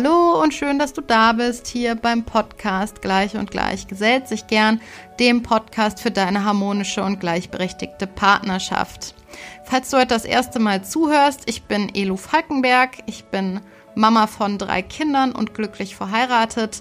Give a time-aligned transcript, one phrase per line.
[0.00, 4.46] Hallo und schön, dass du da bist hier beim Podcast Gleich und Gleich gesellt sich
[4.46, 4.80] gern,
[5.18, 9.16] dem Podcast für deine harmonische und gleichberechtigte Partnerschaft.
[9.64, 13.60] Falls du heute das erste Mal zuhörst, ich bin Elu Falkenberg, ich bin
[13.96, 16.80] Mama von drei Kindern und glücklich verheiratet.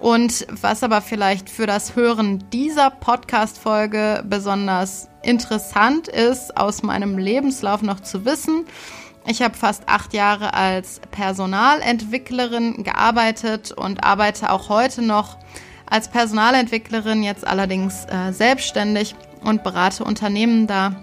[0.00, 7.82] Und was aber vielleicht für das Hören dieser Podcast-Folge besonders interessant ist, aus meinem Lebenslauf
[7.82, 8.66] noch zu wissen,
[9.28, 15.36] ich habe fast acht Jahre als Personalentwicklerin gearbeitet und arbeite auch heute noch
[15.86, 20.96] als Personalentwicklerin, jetzt allerdings äh, selbstständig und berate Unternehmen da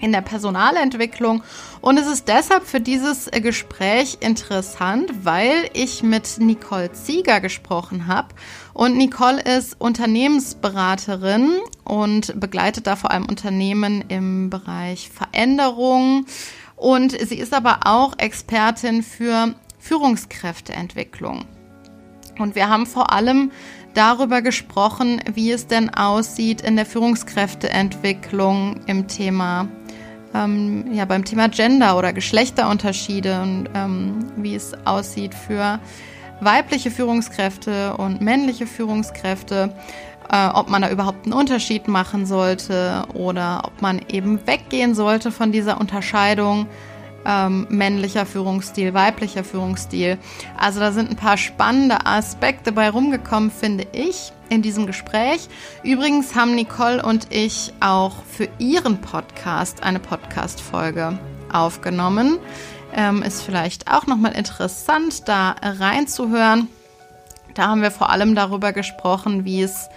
[0.00, 1.42] in der Personalentwicklung.
[1.80, 8.06] Und es ist deshalb für dieses äh, Gespräch interessant, weil ich mit Nicole Zieger gesprochen
[8.06, 8.28] habe.
[8.72, 16.26] Und Nicole ist Unternehmensberaterin und begleitet da vor allem Unternehmen im Bereich Veränderung
[16.76, 21.44] und sie ist aber auch Expertin für Führungskräfteentwicklung.
[22.38, 23.50] Und wir haben vor allem
[23.94, 29.68] darüber gesprochen, wie es denn aussieht in der Führungskräfteentwicklung im Thema,
[30.34, 35.80] ähm, ja, beim Thema Gender oder Geschlechterunterschiede und ähm, wie es aussieht für
[36.40, 39.72] weibliche Führungskräfte und männliche Führungskräfte
[40.30, 45.30] äh, ob man da überhaupt einen Unterschied machen sollte oder ob man eben weggehen sollte
[45.30, 46.66] von dieser Unterscheidung
[47.26, 50.18] ähm, männlicher Führungsstil, weiblicher Führungsstil.
[50.56, 55.48] Also da sind ein paar spannende Aspekte bei rumgekommen, finde ich, in diesem Gespräch.
[55.82, 61.18] Übrigens haben Nicole und ich auch für ihren Podcast eine Podcast-Folge
[61.52, 62.38] aufgenommen.
[62.94, 66.68] Ähm, ist vielleicht auch nochmal interessant, da reinzuhören.
[67.54, 69.88] Da haben wir vor allem darüber gesprochen, wie es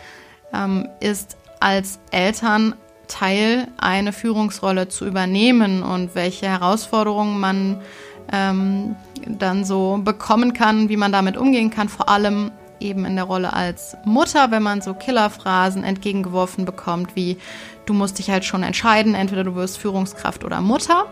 [0.54, 7.82] ähm, ist als Elternteil eine Führungsrolle zu übernehmen und welche Herausforderungen man
[8.32, 8.96] ähm,
[9.28, 13.54] dann so bekommen kann, wie man damit umgehen kann, vor allem eben in der Rolle
[13.54, 17.38] als Mutter, wenn man so Killerphrasen entgegengeworfen bekommt, wie
[17.86, 21.06] du musst dich halt schon entscheiden, entweder du wirst Führungskraft oder Mutter.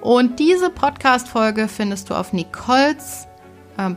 [0.00, 3.26] Und diese Podcast-Folge findest du auf Nicoles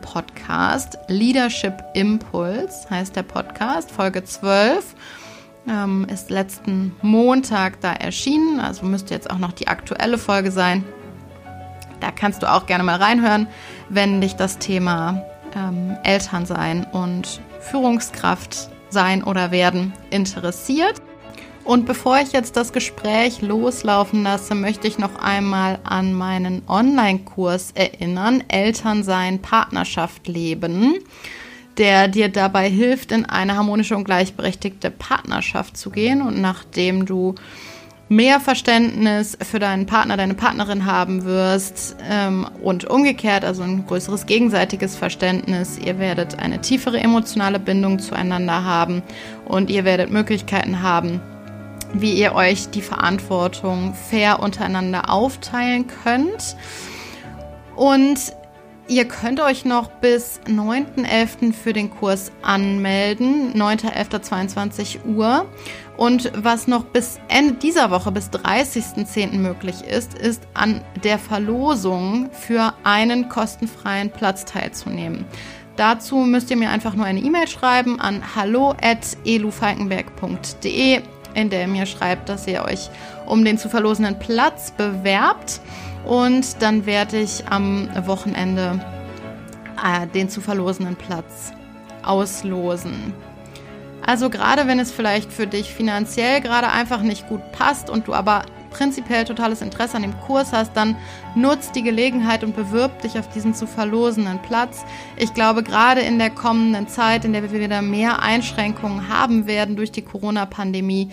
[0.01, 0.97] Podcast.
[1.07, 4.95] Leadership Impulse heißt der Podcast, Folge 12.
[5.67, 10.83] Ähm, ist letzten Montag da erschienen, also müsste jetzt auch noch die aktuelle Folge sein.
[11.99, 13.47] Da kannst du auch gerne mal reinhören,
[13.89, 15.23] wenn dich das Thema
[15.55, 21.01] ähm, Elternsein und Führungskraft sein oder werden interessiert.
[21.63, 27.71] Und bevor ich jetzt das Gespräch loslaufen lasse, möchte ich noch einmal an meinen Online-Kurs
[27.75, 30.95] erinnern, Elternsein, Partnerschaft leben,
[31.77, 36.21] der dir dabei hilft, in eine harmonische und gleichberechtigte Partnerschaft zu gehen.
[36.21, 37.35] Und nachdem du
[38.11, 44.25] mehr Verständnis für deinen Partner, deine Partnerin haben wirst ähm, und umgekehrt, also ein größeres
[44.25, 45.77] gegenseitiges Verständnis.
[45.77, 49.01] Ihr werdet eine tiefere emotionale Bindung zueinander haben
[49.45, 51.21] und ihr werdet Möglichkeiten haben,
[51.93, 56.55] wie ihr euch die Verantwortung fair untereinander aufteilen könnt.
[57.75, 58.33] Und
[58.87, 61.53] ihr könnt euch noch bis 9.11.
[61.53, 65.45] für den Kurs anmelden, 9.11.22 Uhr.
[65.97, 69.37] Und was noch bis Ende dieser Woche, bis 30.10.
[69.37, 75.25] möglich ist, ist an der Verlosung für einen kostenfreien Platz teilzunehmen.
[75.75, 81.01] Dazu müsst ihr mir einfach nur eine E-Mail schreiben an hallo@elufalkenberg.de
[81.33, 82.89] in der ihr mir schreibt, dass ihr euch
[83.25, 85.61] um den zu verlosenden Platz bewerbt.
[86.05, 88.79] Und dann werde ich am Wochenende
[89.83, 91.53] äh, den zu verlosenden Platz
[92.03, 93.13] auslosen.
[94.05, 98.13] Also gerade wenn es vielleicht für dich finanziell gerade einfach nicht gut passt und du
[98.13, 100.95] aber prinzipiell totales Interesse an dem Kurs hast, dann
[101.35, 104.83] nutzt die Gelegenheit und bewirb dich auf diesen zu verlosenden Platz.
[105.17, 109.75] Ich glaube, gerade in der kommenden Zeit, in der wir wieder mehr Einschränkungen haben werden
[109.75, 111.09] durch die Corona-Pandemie,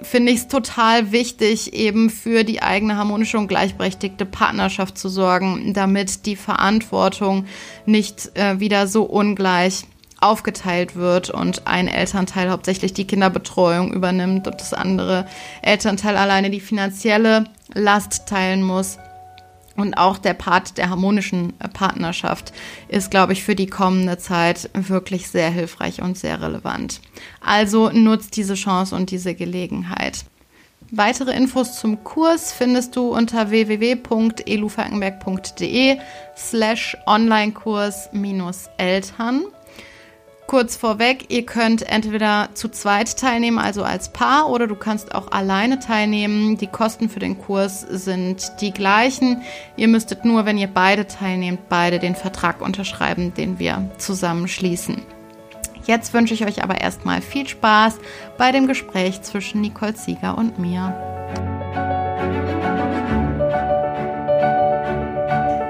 [0.00, 5.72] finde ich es total wichtig, eben für die eigene harmonische und gleichberechtigte Partnerschaft zu sorgen,
[5.74, 7.46] damit die Verantwortung
[7.86, 9.84] nicht äh, wieder so ungleich
[10.20, 15.26] aufgeteilt wird und ein Elternteil hauptsächlich die Kinderbetreuung übernimmt und das andere
[15.62, 17.44] Elternteil alleine die finanzielle
[17.74, 18.98] Last teilen muss.
[19.76, 22.52] Und auch der Part der harmonischen Partnerschaft
[22.88, 27.00] ist, glaube ich, für die kommende Zeit wirklich sehr hilfreich und sehr relevant.
[27.40, 30.24] Also nutzt diese Chance und diese Gelegenheit.
[30.90, 35.98] Weitere Infos zum Kurs findest du unter www.elufalkenberg.de
[36.36, 39.44] slash Onlinekurs-Eltern.
[40.48, 45.30] Kurz vorweg, ihr könnt entweder zu zweit teilnehmen, also als Paar, oder du kannst auch
[45.30, 46.56] alleine teilnehmen.
[46.56, 49.42] Die Kosten für den Kurs sind die gleichen.
[49.76, 55.02] Ihr müsstet nur, wenn ihr beide teilnehmt, beide den Vertrag unterschreiben, den wir zusammen schließen.
[55.84, 57.98] Jetzt wünsche ich euch aber erstmal viel Spaß
[58.38, 61.57] bei dem Gespräch zwischen Nicole Sieger und mir.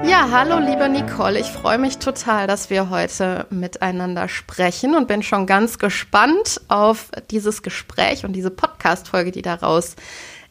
[0.09, 5.21] Ja, hallo liebe Nicole, ich freue mich total, dass wir heute miteinander sprechen und bin
[5.21, 9.95] schon ganz gespannt auf dieses Gespräch und diese Podcast-Folge, die daraus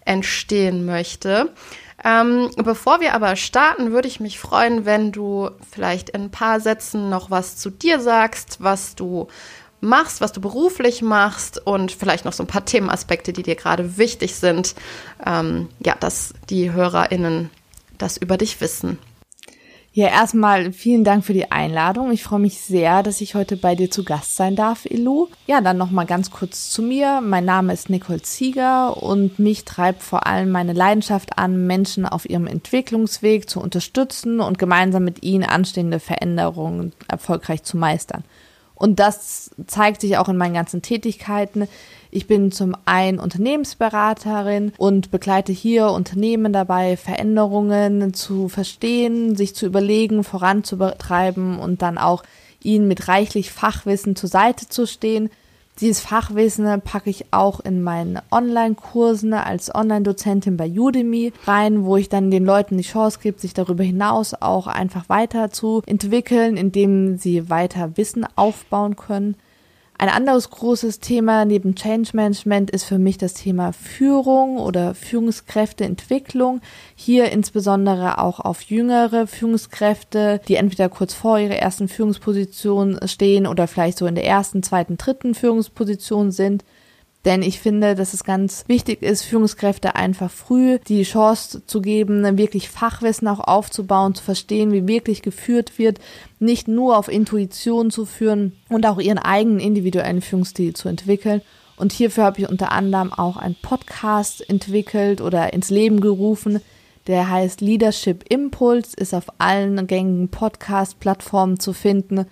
[0.05, 1.53] entstehen möchte.
[2.05, 6.61] Ähm, bevor wir aber starten, würde ich mich freuen, wenn du vielleicht in ein paar
[6.61, 9.27] Sätzen noch was zu dir sagst, was du
[9.81, 13.99] machst, was du beruflich machst und vielleicht noch so ein paar Themenaspekte, die dir gerade
[13.99, 14.77] wichtig sind.
[15.27, 17.51] Ähm, ja, dass die HörerInnen
[17.99, 19.01] das über dich wissen.
[19.99, 22.13] Ja, erstmal vielen Dank für die Einladung.
[22.13, 25.27] Ich freue mich sehr, dass ich heute bei dir zu Gast sein darf, Elu.
[25.49, 27.21] Ja, dann nochmal ganz kurz zu mir.
[27.21, 32.31] Mein Name ist Nicole Zieger und mich treibt vor allem meine Leidenschaft an, Menschen auf
[32.31, 38.23] ihrem Entwicklungsweg zu unterstützen und gemeinsam mit ihnen anstehende Veränderungen erfolgreich zu meistern.
[38.77, 41.67] Und das zeigt sich auch in meinen ganzen Tätigkeiten.
[42.11, 49.67] Ich bin zum einen Unternehmensberaterin und begleite hier Unternehmen dabei, Veränderungen zu verstehen, sich zu
[49.67, 52.23] überlegen, voranzutreiben und dann auch
[52.63, 55.31] ihnen mit reichlich Fachwissen zur Seite zu stehen.
[55.81, 62.09] Dieses Fachwissen packe ich auch in meinen Online-Kursen als Online-Dozentin bei Udemy rein, wo ich
[62.09, 67.17] dann den Leuten die Chance gebe, sich darüber hinaus auch einfach weiter zu entwickeln, indem
[67.17, 69.37] sie weiter Wissen aufbauen können.
[70.01, 76.61] Ein anderes großes Thema neben Change Management ist für mich das Thema Führung oder Führungskräfteentwicklung.
[76.95, 83.67] Hier insbesondere auch auf jüngere Führungskräfte, die entweder kurz vor ihrer ersten Führungsposition stehen oder
[83.67, 86.65] vielleicht so in der ersten, zweiten, dritten Führungsposition sind.
[87.29, 92.39] Denn ich finde, dass es ganz wichtig ist, Führungskräfte einfach früh die Chance zu geben,
[92.39, 95.99] wirklich Fachwissen auch aufzubauen, zu verstehen, wie wirklich geführt wird,
[96.39, 101.43] nicht nur auf Intuition zu führen und auch ihren eigenen individuellen Führungsstil zu entwickeln.
[101.77, 106.63] Und hierfür habe ich unter anderem auch einen Podcast entwickelt oder ins Leben gerufen.
[107.09, 112.25] Der heißt Leadership Impulse, ist auf allen gängigen Podcast-Plattformen zu finden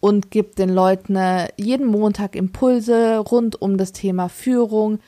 [0.00, 4.98] und gibt den Leuten äh, jeden Montag Impulse rund um das Thema Führung.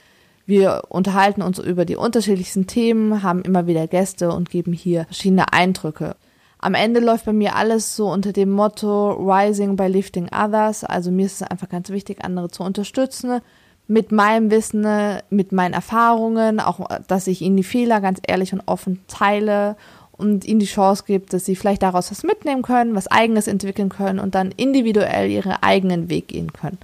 [0.45, 5.53] Wir unterhalten uns über die unterschiedlichsten Themen, haben immer wieder Gäste und geben hier verschiedene
[5.53, 6.17] Eindrücke.
[6.59, 10.85] Am Ende läuft bei mir alles so unter dem Motto Rising by Lifting Others.
[10.85, 13.41] Also mir ist es einfach ganz wichtig, andere zu unterstützen.
[13.89, 14.87] Mit meinem Wissen,
[15.29, 19.77] mit meinen Erfahrungen, auch dass ich ihnen die Fehler ganz ehrlich und offen teile
[20.13, 23.89] und ihnen die Chance gibt, dass sie vielleicht daraus was mitnehmen können, was eigenes entwickeln
[23.89, 26.79] können und dann individuell ihren eigenen Weg gehen können.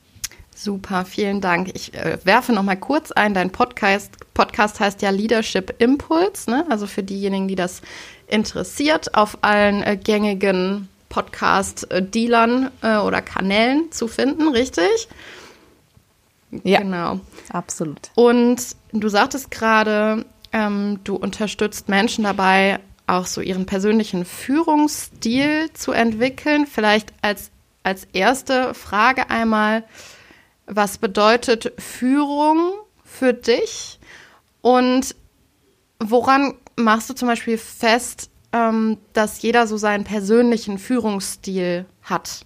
[0.55, 1.71] Super, vielen Dank.
[1.75, 6.67] Ich äh, werfe noch mal kurz ein, dein Podcast, Podcast heißt ja Leadership Impulse, ne?
[6.69, 7.81] also für diejenigen, die das
[8.27, 15.09] interessiert, auf allen äh, gängigen Podcast-Dealern äh, oder Kanälen zu finden, richtig?
[16.65, 17.21] Ja, genau.
[17.51, 18.11] Absolut.
[18.15, 18.61] Und
[18.93, 26.67] du sagtest gerade, ähm, du unterstützt Menschen dabei, auch so ihren persönlichen Führungsstil zu entwickeln.
[26.67, 27.51] Vielleicht als,
[27.83, 29.85] als erste Frage einmal,
[30.67, 32.73] was bedeutet Führung
[33.05, 33.99] für dich
[34.61, 35.15] und
[35.99, 42.45] woran machst du zum Beispiel fest, ähm, dass jeder so seinen persönlichen Führungsstil hat?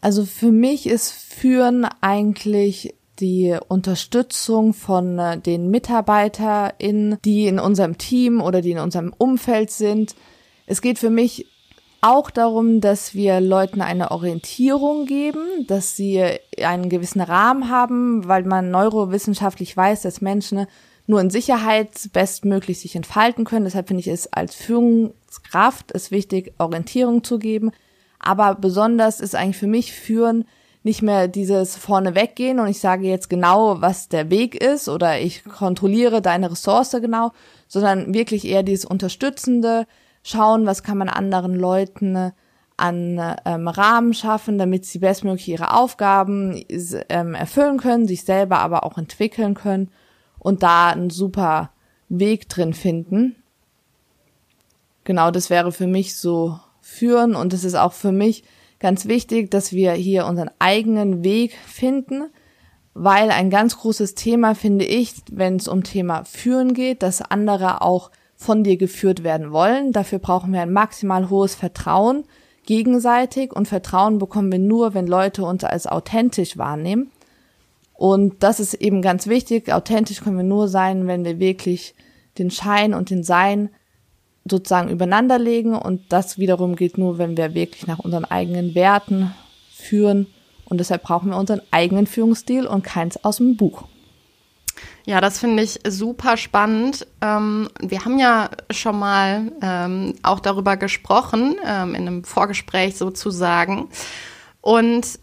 [0.00, 7.96] Also für mich ist Führen eigentlich die Unterstützung von äh, den MitarbeiterInnen, die in unserem
[7.96, 10.14] Team oder die in unserem Umfeld sind.
[10.66, 11.46] Es geht für mich
[12.02, 16.20] auch darum, dass wir Leuten eine Orientierung geben, dass sie
[16.60, 20.66] einen gewissen Rahmen haben, weil man neurowissenschaftlich weiß, dass Menschen
[21.06, 23.64] nur in Sicherheit bestmöglich sich entfalten können.
[23.64, 27.70] Deshalb finde ich es als Führungskraft ist wichtig, Orientierung zu geben.
[28.18, 30.44] Aber besonders ist eigentlich für mich Führen
[30.82, 35.20] nicht mehr dieses vorne weggehen und ich sage jetzt genau, was der Weg ist oder
[35.20, 37.32] ich kontrolliere deine Ressource genau,
[37.68, 39.86] sondern wirklich eher dieses unterstützende,
[40.24, 42.32] schauen, was kann man anderen Leuten
[42.76, 46.64] an ähm, Rahmen schaffen, damit sie bestmöglich ihre Aufgaben
[47.08, 49.90] ähm, erfüllen können, sich selber aber auch entwickeln können
[50.38, 51.70] und da einen super
[52.08, 53.36] Weg drin finden.
[55.04, 58.42] Genau, das wäre für mich so führen und es ist auch für mich
[58.82, 62.24] ganz wichtig, dass wir hier unseren eigenen Weg finden,
[62.92, 67.80] weil ein ganz großes Thema finde ich, wenn es um Thema Führen geht, dass andere
[67.80, 69.92] auch von dir geführt werden wollen.
[69.92, 72.24] Dafür brauchen wir ein maximal hohes Vertrauen
[72.66, 77.10] gegenseitig und Vertrauen bekommen wir nur, wenn Leute uns als authentisch wahrnehmen.
[77.94, 79.72] Und das ist eben ganz wichtig.
[79.72, 81.94] Authentisch können wir nur sein, wenn wir wirklich
[82.38, 83.70] den Schein und den Sein
[84.44, 85.74] sozusagen übereinander legen.
[85.74, 89.34] Und das wiederum geht nur, wenn wir wirklich nach unseren eigenen Werten
[89.70, 90.26] führen.
[90.64, 93.84] Und deshalb brauchen wir unseren eigenen Führungsstil und keins aus dem Buch.
[95.04, 97.06] Ja, das finde ich super spannend.
[97.20, 103.88] Ähm, wir haben ja schon mal ähm, auch darüber gesprochen, ähm, in einem Vorgespräch sozusagen.
[104.60, 105.18] Und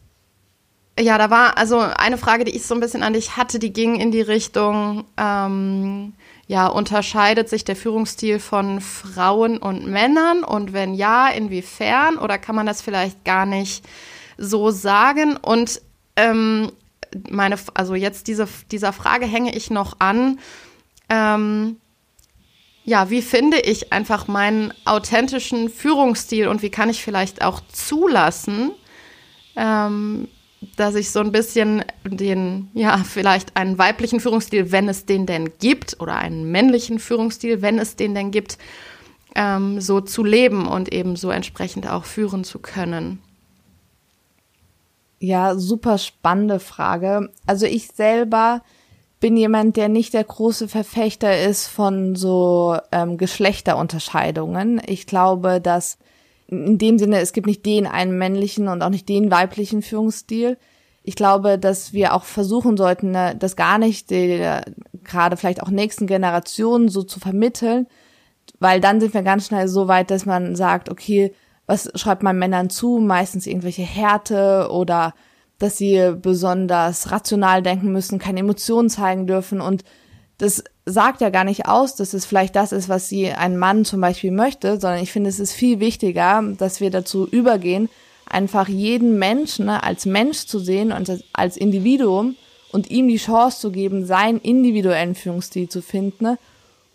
[1.00, 3.72] ja, da war also eine Frage, die ich so ein bisschen an dich hatte, die
[3.72, 6.14] ging in die Richtung, ähm,
[6.50, 10.44] ja, unterscheidet sich der Führungsstil von Frauen und Männern?
[10.44, 12.18] Und wenn ja, inwiefern?
[12.18, 13.86] Oder kann man das vielleicht gar nicht
[14.36, 15.38] so sagen?
[15.38, 15.80] Und
[16.16, 16.72] ähm,
[17.30, 20.40] meine, also jetzt diese, dieser Frage hänge ich noch an.
[21.08, 21.78] Ähm,
[22.84, 28.72] ja, wie finde ich einfach meinen authentischen Führungsstil und wie kann ich vielleicht auch zulassen,
[29.56, 30.28] ähm,
[30.76, 35.52] dass ich so ein bisschen den, ja, vielleicht einen weiblichen Führungsstil, wenn es den denn
[35.60, 38.58] gibt, oder einen männlichen Führungsstil, wenn es den denn gibt,
[39.36, 43.22] ähm, so zu leben und eben so entsprechend auch führen zu können.
[45.20, 47.30] Ja, super spannende Frage.
[47.46, 48.62] Also ich selber
[49.20, 54.82] bin jemand, der nicht der große Verfechter ist von so ähm, Geschlechterunterscheidungen.
[54.86, 55.98] Ich glaube, dass
[56.50, 60.58] in dem Sinne, es gibt nicht den einen männlichen und auch nicht den weiblichen Führungsstil.
[61.04, 64.66] Ich glaube, dass wir auch versuchen sollten, ne, das gar nicht der,
[65.04, 67.88] gerade vielleicht auch nächsten Generationen so zu vermitteln,
[68.60, 71.34] weil dann sind wir ganz schnell so weit, dass man sagt, okay,
[71.68, 72.98] was schreibt man Männern zu?
[72.98, 75.14] Meistens irgendwelche Härte oder
[75.60, 79.84] dass sie besonders rational denken müssen, keine Emotionen zeigen dürfen und
[80.38, 83.86] das sagt ja gar nicht aus, dass es vielleicht das ist, was sie ein Mann
[83.86, 87.90] zum Beispiel möchte, sondern ich finde, es ist viel wichtiger, dass wir dazu übergehen,
[88.28, 92.36] einfach jeden Menschen ne, als Mensch zu sehen und als Individuum
[92.72, 96.38] und ihm die Chance zu geben, seinen individuellen Führungsstil zu finden ne,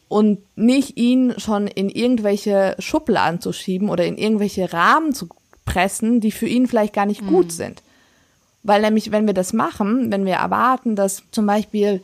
[0.08, 5.28] und nicht ihn schon in irgendwelche Schubladen zu schieben oder in irgendwelche Rahmen zu
[5.64, 7.28] pressen, die für ihn vielleicht gar nicht mhm.
[7.28, 7.82] gut sind.
[8.62, 12.02] Weil nämlich, wenn wir das machen, wenn wir erwarten, dass zum Beispiel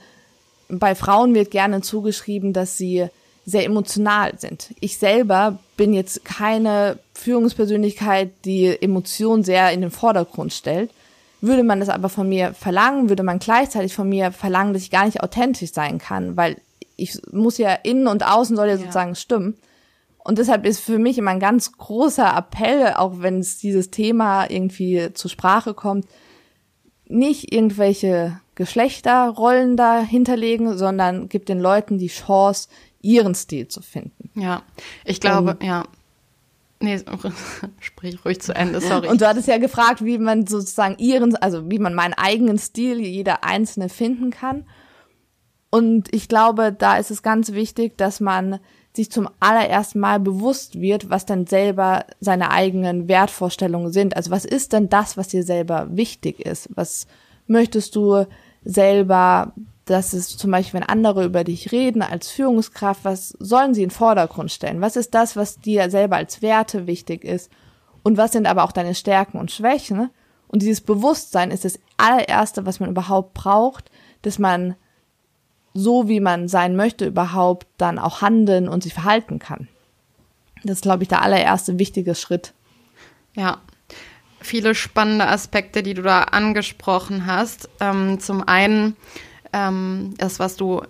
[0.70, 3.06] bei Frauen wird gerne zugeschrieben, dass sie
[3.46, 4.70] sehr emotional sind.
[4.80, 10.90] Ich selber bin jetzt keine Führungspersönlichkeit, die Emotionen sehr in den Vordergrund stellt.
[11.40, 14.90] Würde man das aber von mir verlangen, würde man gleichzeitig von mir verlangen, dass ich
[14.90, 16.56] gar nicht authentisch sein kann, weil
[16.96, 18.78] ich muss ja innen und außen soll ja, ja.
[18.78, 19.56] sozusagen stimmen.
[20.22, 24.50] Und deshalb ist für mich immer ein ganz großer Appell, auch wenn es dieses Thema
[24.50, 26.06] irgendwie zur Sprache kommt,
[27.10, 32.68] nicht irgendwelche Geschlechterrollen da hinterlegen, sondern gibt den Leuten die Chance,
[33.02, 34.30] ihren Stil zu finden.
[34.34, 34.62] Ja,
[35.04, 35.84] ich glaube, um, ja.
[36.82, 36.98] Nee,
[37.80, 39.08] sprich ruhig zu Ende, sorry.
[39.08, 43.00] Und du hattest ja gefragt, wie man sozusagen ihren, also wie man meinen eigenen Stil,
[43.00, 44.64] jeder einzelne finden kann.
[45.70, 48.60] Und ich glaube, da ist es ganz wichtig, dass man
[48.92, 54.16] sich zum allerersten Mal bewusst wird, was denn selber seine eigenen Wertvorstellungen sind.
[54.16, 56.68] Also was ist denn das, was dir selber wichtig ist?
[56.74, 57.06] Was
[57.46, 58.24] möchtest du
[58.64, 59.52] selber,
[59.84, 63.88] dass es zum Beispiel, wenn andere über dich reden als Führungskraft, was sollen sie in
[63.88, 64.80] den Vordergrund stellen?
[64.80, 67.50] Was ist das, was dir selber als Werte wichtig ist?
[68.02, 70.10] Und was sind aber auch deine Stärken und Schwächen?
[70.48, 73.90] Und dieses Bewusstsein ist das allererste, was man überhaupt braucht,
[74.22, 74.74] dass man
[75.74, 79.68] so, wie man sein möchte, überhaupt dann auch handeln und sich verhalten kann.
[80.62, 82.52] Das ist, glaube ich, der allererste wichtige Schritt.
[83.34, 83.58] Ja,
[84.40, 87.68] viele spannende Aspekte, die du da angesprochen hast.
[87.80, 88.96] Ähm, zum einen
[89.52, 90.82] ähm, das, was du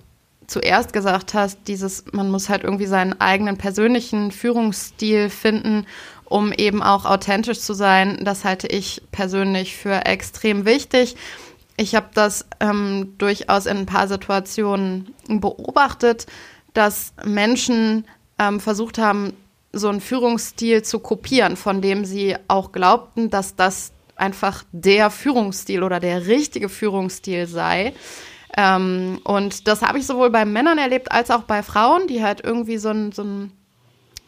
[0.47, 5.87] zuerst gesagt hast, dieses, man muss halt irgendwie seinen eigenen persönlichen Führungsstil finden,
[6.25, 8.19] um eben auch authentisch zu sein.
[8.25, 11.17] Das halte ich persönlich für extrem wichtig.
[11.81, 16.27] Ich habe das ähm, durchaus in ein paar Situationen beobachtet,
[16.75, 18.07] dass Menschen
[18.39, 19.33] ähm, versucht haben,
[19.73, 25.83] so einen Führungsstil zu kopieren, von dem sie auch glaubten, dass das einfach der Führungsstil
[25.83, 27.95] oder der richtige Führungsstil sei.
[28.59, 32.45] Ähm, und das habe ich sowohl bei Männern erlebt als auch bei Frauen, die halt
[32.45, 33.25] irgendwie so einen so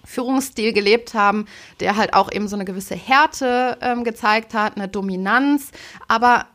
[0.04, 1.44] Führungsstil gelebt haben,
[1.80, 5.70] der halt auch eben so eine gewisse Härte ähm, gezeigt hat, eine Dominanz,
[6.08, 6.46] aber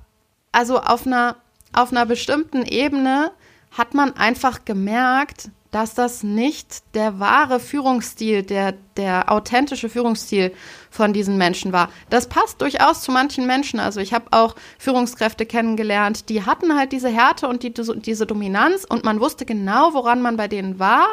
[0.58, 1.36] also auf einer,
[1.72, 3.32] auf einer bestimmten Ebene
[3.70, 10.52] hat man einfach gemerkt, dass das nicht der wahre Führungsstil, der, der authentische Führungsstil
[10.90, 11.90] von diesen Menschen war.
[12.10, 13.80] Das passt durchaus zu manchen Menschen.
[13.80, 18.84] Also ich habe auch Führungskräfte kennengelernt, die hatten halt diese Härte und die, diese Dominanz
[18.84, 21.06] und man wusste genau, woran man bei denen war.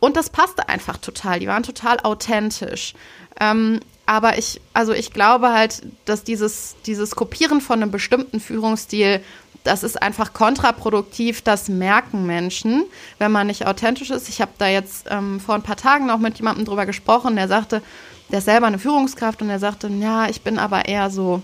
[0.00, 1.40] Und das passte einfach total.
[1.40, 2.94] Die waren total authentisch.
[3.40, 9.20] Ähm, aber ich, also ich glaube halt, dass dieses, dieses Kopieren von einem bestimmten Führungsstil,
[9.64, 11.42] das ist einfach kontraproduktiv.
[11.42, 12.84] Das merken Menschen,
[13.18, 14.28] wenn man nicht authentisch ist.
[14.28, 17.48] Ich habe da jetzt ähm, vor ein paar Tagen noch mit jemandem drüber gesprochen, der
[17.48, 17.82] sagte,
[18.30, 21.42] der ist selber eine Führungskraft und der sagte, ja, ich bin aber eher so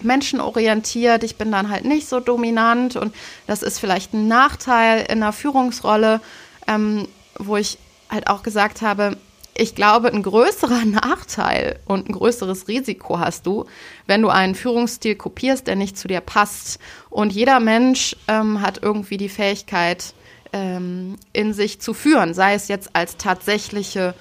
[0.00, 3.14] menschenorientiert, ich bin dann halt nicht so dominant und
[3.46, 6.20] das ist vielleicht ein Nachteil in einer Führungsrolle,
[6.66, 7.78] ähm, wo ich
[8.08, 9.16] halt auch gesagt habe,
[9.58, 13.64] ich glaube, ein größerer Nachteil und ein größeres Risiko hast du,
[14.06, 16.78] wenn du einen Führungsstil kopierst, der nicht zu dir passt.
[17.10, 20.14] Und jeder Mensch ähm, hat irgendwie die Fähigkeit,
[20.52, 24.14] ähm, in sich zu führen, sei es jetzt als tatsächliche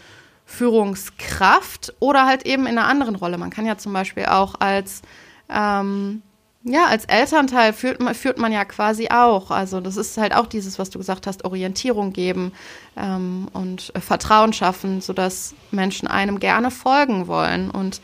[0.45, 3.37] Führungskraft oder halt eben in einer anderen Rolle.
[3.37, 5.01] Man kann ja zum Beispiel auch als
[5.49, 6.21] ähm,
[6.67, 9.51] ja, als Elternteil führt man, führt man ja quasi auch.
[9.51, 12.53] Also das ist halt auch dieses, was du gesagt hast, Orientierung geben
[12.97, 17.69] ähm, und äh, Vertrauen schaffen, sodass Menschen einem gerne folgen wollen.
[17.69, 18.01] Und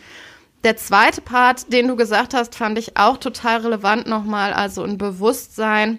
[0.63, 4.99] der zweite Part, den du gesagt hast, fand ich auch total relevant nochmal, also ein
[4.99, 5.97] Bewusstsein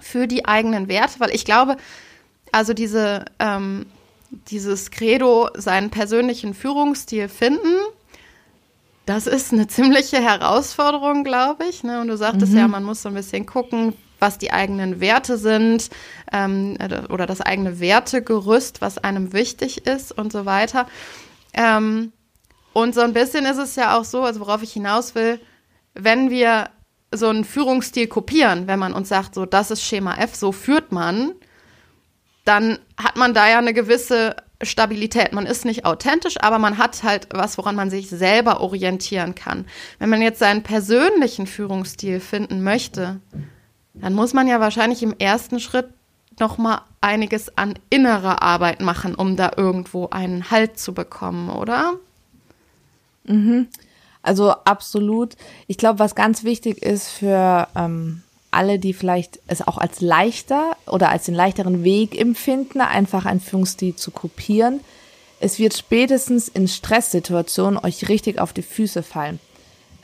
[0.00, 1.76] für die eigenen Werte, weil ich glaube,
[2.50, 3.86] also diese, ähm,
[4.50, 7.76] dieses Credo, seinen persönlichen Führungsstil finden,
[9.08, 11.82] das ist eine ziemliche Herausforderung, glaube ich.
[11.82, 12.00] Ne?
[12.00, 12.58] Und du sagtest mhm.
[12.58, 15.88] ja, man muss so ein bisschen gucken, was die eigenen Werte sind
[16.30, 16.76] ähm,
[17.08, 20.86] oder das eigene Wertegerüst, was einem wichtig ist und so weiter.
[21.54, 22.12] Ähm,
[22.74, 25.40] und so ein bisschen ist es ja auch so, also worauf ich hinaus will,
[25.94, 26.68] wenn wir
[27.10, 30.92] so einen Führungsstil kopieren, wenn man uns sagt, so das ist Schema F, so führt
[30.92, 31.32] man,
[32.44, 35.32] dann hat man da ja eine gewisse Stabilität.
[35.32, 39.66] Man ist nicht authentisch, aber man hat halt was, woran man sich selber orientieren kann.
[39.98, 43.20] Wenn man jetzt seinen persönlichen Führungsstil finden möchte,
[43.94, 45.88] dann muss man ja wahrscheinlich im ersten Schritt
[46.40, 51.94] noch mal einiges an innerer Arbeit machen, um da irgendwo einen Halt zu bekommen, oder?
[53.24, 53.68] Mhm.
[54.22, 55.36] Also absolut.
[55.68, 58.22] Ich glaube, was ganz wichtig ist für ähm,
[58.58, 63.40] alle, die vielleicht es auch als leichter oder als den leichteren Weg empfinden, einfach einen
[63.40, 64.80] Führungsstil zu kopieren.
[65.38, 69.38] Es wird spätestens in Stresssituationen euch richtig auf die Füße fallen.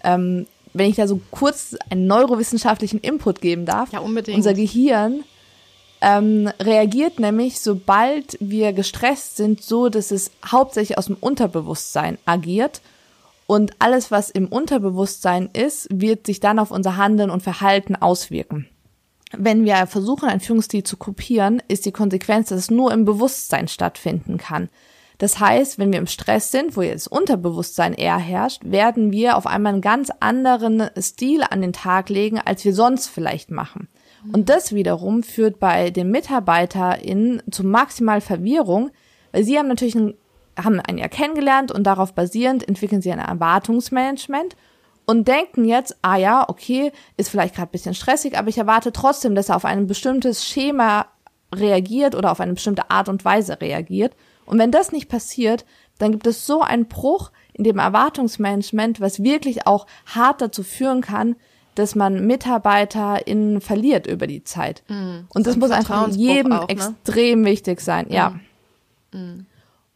[0.04, 3.92] Ähm, wenn ich da so kurz einen neurowissenschaftlichen Input geben darf.
[3.92, 4.36] Ja, unbedingt.
[4.36, 5.24] Unser Gehirn
[6.00, 12.82] ähm, reagiert nämlich, sobald wir gestresst sind, so, dass es hauptsächlich aus dem Unterbewusstsein agiert
[13.54, 18.66] und alles, was im Unterbewusstsein ist, wird sich dann auf unser Handeln und Verhalten auswirken.
[19.30, 23.68] Wenn wir versuchen, einen Führungsstil zu kopieren, ist die Konsequenz, dass es nur im Bewusstsein
[23.68, 24.70] stattfinden kann.
[25.18, 29.46] Das heißt, wenn wir im Stress sind, wo jetzt Unterbewusstsein eher herrscht, werden wir auf
[29.46, 33.86] einmal einen ganz anderen Stil an den Tag legen, als wir sonst vielleicht machen.
[34.32, 38.90] Und das wiederum führt bei den MitarbeiterInnen zu maximal Verwirrung,
[39.30, 40.14] weil sie haben natürlich ein
[40.62, 44.56] haben ein Jahr kennengelernt und darauf basierend entwickeln sie ein Erwartungsmanagement
[45.06, 49.34] und denken jetzt, ah ja, okay, ist vielleicht gerade bisschen stressig, aber ich erwarte trotzdem,
[49.34, 51.06] dass er auf ein bestimmtes Schema
[51.54, 54.14] reagiert oder auf eine bestimmte Art und Weise reagiert.
[54.46, 55.64] Und wenn das nicht passiert,
[55.98, 61.02] dann gibt es so einen Bruch in dem Erwartungsmanagement, was wirklich auch hart dazu führen
[61.02, 61.36] kann,
[61.74, 64.82] dass man MitarbeiterInnen verliert über die Zeit.
[64.88, 66.72] Mm, und das muss einfach jedem auch, ne?
[66.72, 68.38] extrem wichtig sein, ja.
[69.12, 69.46] Mm.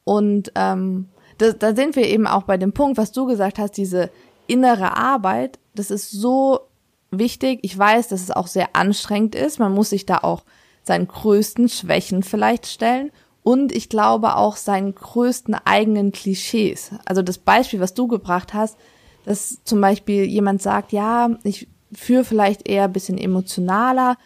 [0.09, 3.73] Und ähm, da, da sind wir eben auch bei dem Punkt, was du gesagt hast,
[3.73, 4.09] diese
[4.47, 6.61] innere Arbeit, das ist so
[7.11, 7.59] wichtig.
[7.61, 9.59] Ich weiß, dass es auch sehr anstrengend ist.
[9.59, 10.45] Man muss sich da auch
[10.83, 13.11] seinen größten Schwächen vielleicht stellen
[13.43, 16.93] und ich glaube auch seinen größten eigenen Klischees.
[17.05, 18.79] Also das Beispiel, was du gebracht hast,
[19.27, 24.17] dass zum Beispiel jemand sagt, ja, ich führe vielleicht eher ein bisschen emotionaler.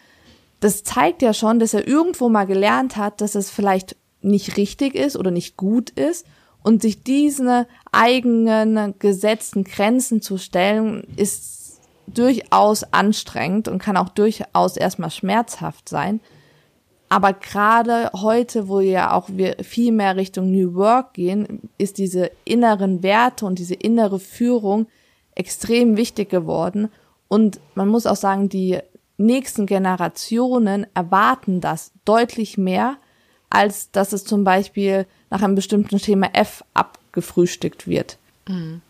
[0.61, 4.95] Das zeigt ja schon, dass er irgendwo mal gelernt hat, dass es vielleicht nicht richtig
[4.95, 6.25] ist oder nicht gut ist
[6.63, 14.77] und sich diesen eigenen gesetzten Grenzen zu stellen, ist durchaus anstrengend und kann auch durchaus
[14.77, 16.19] erstmal schmerzhaft sein.
[17.09, 22.31] Aber gerade heute, wo ja auch wir viel mehr Richtung New Work gehen, ist diese
[22.43, 24.87] inneren Werte und diese innere Führung
[25.35, 26.89] extrem wichtig geworden.
[27.27, 28.79] Und man muss auch sagen, die
[29.17, 32.97] nächsten Generationen erwarten das deutlich mehr,
[33.53, 38.17] als dass es zum Beispiel nach einem bestimmten Schema F abgefrühstückt wird.
[38.47, 38.81] Mhm.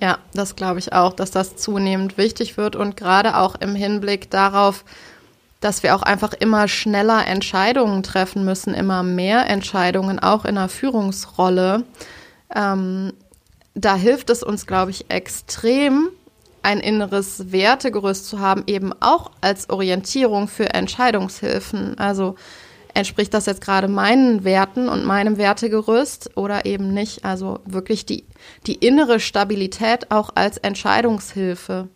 [0.00, 4.30] Ja, das glaube ich auch, dass das zunehmend wichtig wird und gerade auch im Hinblick
[4.30, 4.84] darauf,
[5.60, 10.68] dass wir auch einfach immer schneller Entscheidungen treffen müssen, immer mehr Entscheidungen, auch in der
[10.68, 11.84] Führungsrolle.
[12.54, 13.12] Ähm,
[13.74, 16.08] da hilft es uns, glaube ich, extrem,
[16.62, 21.96] ein inneres Wertegerüst zu haben, eben auch als Orientierung für Entscheidungshilfen.
[21.98, 22.34] Also
[22.94, 27.24] entspricht das jetzt gerade meinen Werten und meinem Wertegerüst oder eben nicht.
[27.24, 28.24] Also wirklich die,
[28.66, 31.88] die innere Stabilität auch als Entscheidungshilfe.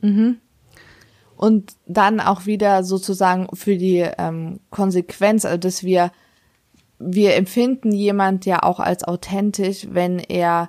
[0.00, 0.38] Mhm.
[1.36, 6.12] Und dann auch wieder sozusagen für die ähm, Konsequenz, also dass wir,
[6.98, 10.68] wir empfinden jemand ja auch als authentisch, wenn er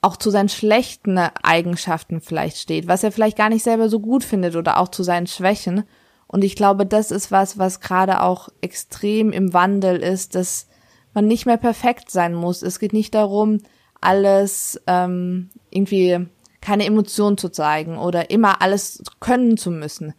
[0.00, 4.24] auch zu seinen schlechten Eigenschaften vielleicht steht, was er vielleicht gar nicht selber so gut
[4.24, 5.84] findet oder auch zu seinen Schwächen.
[6.28, 10.66] Und ich glaube, das ist was, was gerade auch extrem im Wandel ist, dass
[11.14, 12.62] man nicht mehr perfekt sein muss.
[12.62, 13.60] Es geht nicht darum,
[14.00, 16.26] alles ähm, irgendwie
[16.60, 20.14] keine Emotionen zu zeigen oder immer alles können zu müssen,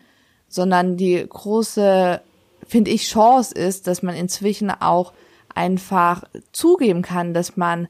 [0.47, 2.21] sondern die große,
[2.65, 5.13] finde ich, Chance ist, dass man inzwischen auch
[5.53, 7.87] einfach zugeben kann, dass man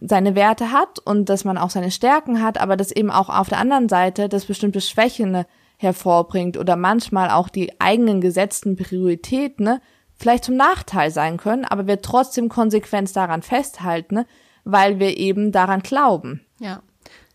[0.00, 3.48] seine Werte hat und dass man auch seine Stärken hat, aber dass eben auch auf
[3.48, 5.44] der anderen Seite das bestimmte Schwächen
[5.76, 9.78] hervorbringt oder manchmal auch die eigenen gesetzten Prioritäten
[10.16, 14.24] vielleicht zum Nachteil sein können, aber wir trotzdem konsequent daran festhalten,
[14.64, 16.40] weil wir eben daran glauben.
[16.60, 16.82] Ja.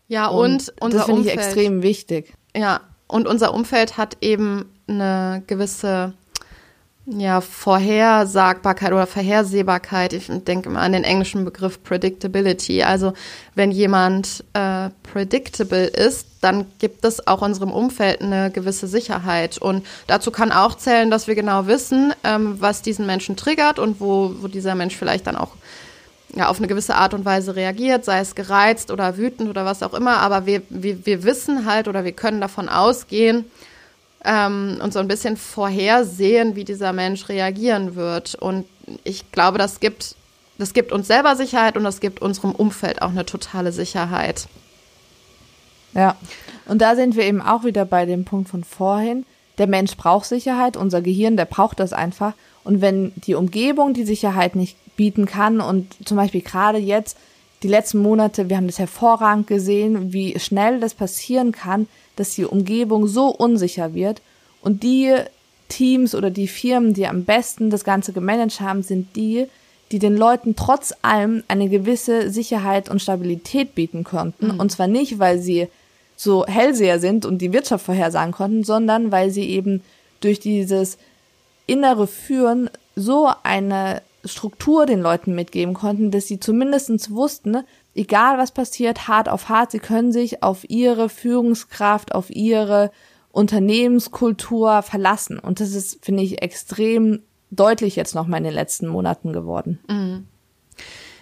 [0.08, 2.34] Ja, und, und unser das finde ich extrem wichtig.
[2.56, 6.14] Ja, und unser Umfeld hat eben eine gewisse
[7.18, 10.12] ja, Vorhersagbarkeit oder Vorhersehbarkeit.
[10.12, 12.82] Ich denke mal an den englischen Begriff Predictability.
[12.82, 13.12] Also
[13.54, 19.58] wenn jemand äh, predictable ist, dann gibt es auch unserem Umfeld eine gewisse Sicherheit.
[19.58, 24.00] Und dazu kann auch zählen, dass wir genau wissen, ähm, was diesen Menschen triggert und
[24.00, 25.50] wo, wo dieser Mensch vielleicht dann auch
[26.34, 29.82] ja, auf eine gewisse Art und Weise reagiert, sei es gereizt oder wütend oder was
[29.82, 30.18] auch immer.
[30.18, 33.46] Aber wir, wir, wir wissen halt oder wir können davon ausgehen,
[34.24, 38.34] ähm, und so ein bisschen vorhersehen, wie dieser Mensch reagieren wird.
[38.34, 38.66] Und
[39.04, 40.14] ich glaube, das gibt,
[40.58, 44.48] das gibt uns selber Sicherheit und das gibt unserem Umfeld auch eine totale Sicherheit.
[45.94, 46.16] Ja,
[46.66, 49.26] und da sind wir eben auch wieder bei dem Punkt von vorhin.
[49.58, 52.34] Der Mensch braucht Sicherheit, unser Gehirn, der braucht das einfach.
[52.62, 57.16] Und wenn die Umgebung die Sicherheit nicht bieten kann und zum Beispiel gerade jetzt,
[57.62, 62.44] die letzten Monate, wir haben das hervorragend gesehen, wie schnell das passieren kann, dass die
[62.44, 64.20] Umgebung so unsicher wird
[64.62, 65.14] und die
[65.68, 69.46] Teams oder die Firmen, die am besten das Ganze gemanagt haben, sind die,
[69.92, 74.54] die den Leuten trotz allem eine gewisse Sicherheit und Stabilität bieten konnten.
[74.54, 74.60] Mhm.
[74.60, 75.68] Und zwar nicht, weil sie
[76.16, 79.82] so Hellseher sind und die Wirtschaft vorhersagen konnten, sondern weil sie eben
[80.20, 80.98] durch dieses
[81.66, 87.58] innere Führen so eine Struktur den Leuten mitgeben konnten, dass sie zumindestens wussten,
[87.94, 92.90] egal was passiert, hart auf hart, sie können sich auf ihre Führungskraft, auf ihre
[93.32, 95.38] Unternehmenskultur verlassen.
[95.38, 99.80] Und das ist, finde ich, extrem deutlich jetzt noch mal in den letzten Monaten geworden.
[99.88, 100.26] Mhm.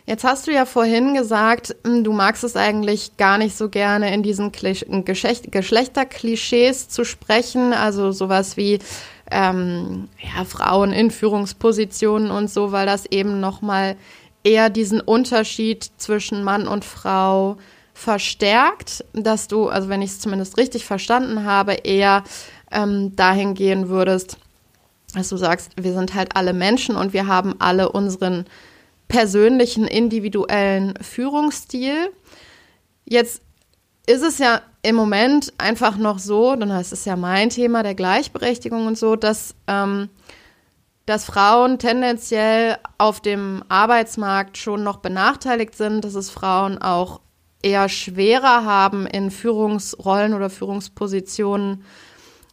[0.07, 4.15] Jetzt hast du ja vorhin gesagt, hm, du magst es eigentlich gar nicht so gerne
[4.15, 8.79] in diesen Geschlechterklischees zu sprechen, also sowas wie
[9.31, 13.97] ähm, ja, Frauen in Führungspositionen und so, weil das eben noch mal
[14.45, 17.57] eher diesen Unterschied zwischen Mann und Frau
[17.95, 22.23] verstärkt, dass du, also wenn ich es zumindest richtig verstanden habe, eher
[22.71, 24.39] ähm, dahin gehen würdest,
[25.15, 28.45] dass du sagst, wir sind halt alle Menschen und wir haben alle unseren
[29.09, 32.13] persönlichen, individuellen Führungsstil.
[33.05, 33.43] Jetzt
[34.07, 37.95] ist es ja im Moment einfach noch so, dann heißt es ja mein Thema der
[37.95, 40.09] Gleichberechtigung und so, dass, ähm,
[41.09, 47.21] dass Frauen tendenziell auf dem Arbeitsmarkt schon noch benachteiligt sind, dass es Frauen auch
[47.63, 51.83] eher schwerer haben, in Führungsrollen oder Führungspositionen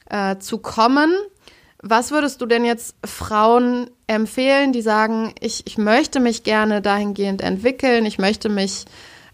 [0.09, 1.13] äh, zu kommen.
[1.81, 7.41] Was würdest du denn jetzt Frauen empfehlen, die sagen, ich, ich möchte mich gerne dahingehend
[7.41, 8.85] entwickeln, ich möchte mich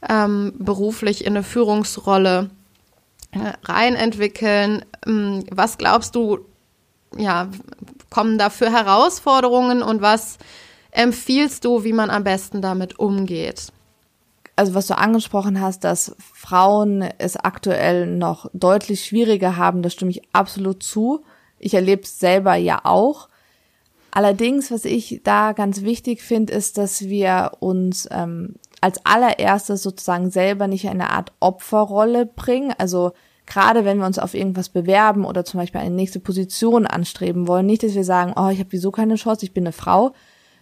[0.09, 2.49] ähm, beruflich in eine Führungsrolle
[3.33, 4.83] äh, reinentwickeln?
[5.05, 6.39] Ähm, was glaubst du,
[7.15, 7.49] ja,
[8.11, 10.37] kommen da für Herausforderungen und was
[10.91, 13.71] empfiehlst du, wie man am besten damit umgeht?
[14.61, 20.11] also was du angesprochen hast, dass Frauen es aktuell noch deutlich schwieriger haben, das stimme
[20.11, 21.23] ich absolut zu.
[21.57, 23.27] Ich erlebe es selber ja auch.
[24.11, 30.29] Allerdings, was ich da ganz wichtig finde, ist, dass wir uns ähm, als allererstes sozusagen
[30.29, 32.71] selber nicht in eine Art Opferrolle bringen.
[32.77, 33.13] Also
[33.45, 37.65] gerade wenn wir uns auf irgendwas bewerben oder zum Beispiel eine nächste Position anstreben wollen,
[37.65, 40.13] nicht, dass wir sagen, oh, ich habe wieso keine Chance, ich bin eine Frau,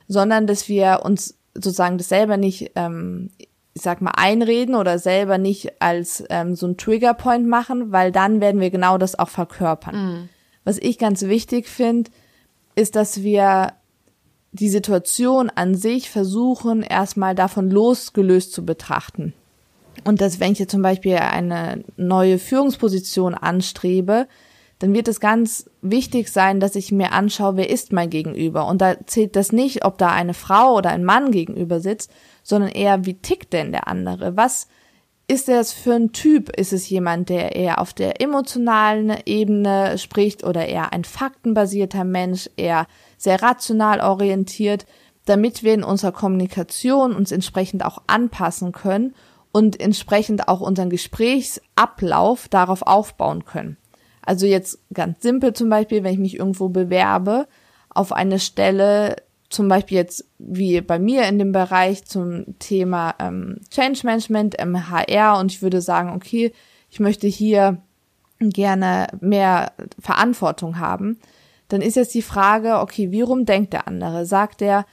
[0.07, 5.37] sondern dass wir uns sozusagen das selber nicht, ähm, ich sag mal, einreden oder selber
[5.37, 9.95] nicht als ähm, so ein Triggerpoint machen, weil dann werden wir genau das auch verkörpern.
[9.95, 10.29] Mm.
[10.63, 12.11] Was ich ganz wichtig finde,
[12.75, 13.73] ist, dass wir
[14.51, 19.33] die Situation an sich versuchen, erstmal davon losgelöst zu betrachten.
[20.03, 24.27] Und dass wenn ich jetzt zum Beispiel eine neue Führungsposition anstrebe,
[24.79, 28.65] dann wird es ganz wichtig sein, dass ich mir anschaue, wer ist mein Gegenüber.
[28.65, 32.11] Und da zählt das nicht, ob da eine Frau oder ein Mann gegenüber sitzt,
[32.43, 34.37] sondern eher, wie tickt denn der andere?
[34.37, 34.67] Was
[35.27, 36.49] ist das für ein Typ?
[36.57, 42.49] Ist es jemand, der eher auf der emotionalen Ebene spricht oder eher ein faktenbasierter Mensch,
[42.55, 44.85] eher sehr rational orientiert,
[45.25, 49.13] damit wir in unserer Kommunikation uns entsprechend auch anpassen können
[49.51, 53.77] und entsprechend auch unseren Gesprächsablauf darauf aufbauen können.
[54.21, 57.47] Also jetzt ganz simpel zum Beispiel, wenn ich mich irgendwo bewerbe
[57.89, 59.15] auf eine Stelle,
[59.49, 65.39] zum Beispiel jetzt wie bei mir in dem Bereich zum Thema ähm, Change Management, MHR
[65.39, 66.53] und ich würde sagen, okay,
[66.91, 67.77] ich möchte hier
[68.39, 71.19] gerne mehr Verantwortung haben,
[71.67, 74.25] dann ist jetzt die Frage, okay, wie rum denkt der andere?
[74.25, 74.85] Sagt er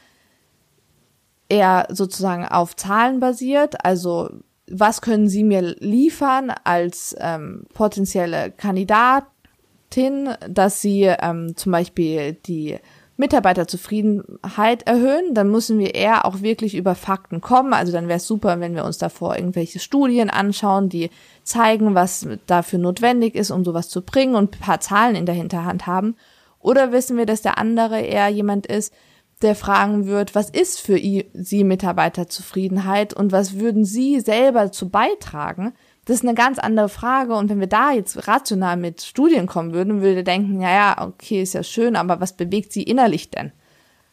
[1.49, 4.31] eher sozusagen auf Zahlen basiert, also
[4.69, 12.79] was können Sie mir liefern als ähm, potenzielle Kandidatin, dass Sie ähm, zum Beispiel die
[13.19, 17.73] Mitarbeiterzufriedenheit erhöhen, dann müssen wir eher auch wirklich über Fakten kommen.
[17.73, 21.11] Also dann wäre es super, wenn wir uns davor irgendwelche Studien anschauen, die
[21.43, 25.35] zeigen, was dafür notwendig ist, um sowas zu bringen und ein paar Zahlen in der
[25.35, 26.17] Hinterhand haben.
[26.61, 28.93] Oder wissen wir, dass der andere eher jemand ist,
[29.43, 35.75] der fragen wird, was ist für Sie Mitarbeiterzufriedenheit und was würden Sie selber zu beitragen?
[36.07, 37.35] Das ist eine ganz andere Frage.
[37.35, 41.43] Und wenn wir da jetzt rational mit Studien kommen würden, würde denken, ja, ja, okay,
[41.43, 43.53] ist ja schön, aber was bewegt Sie innerlich denn?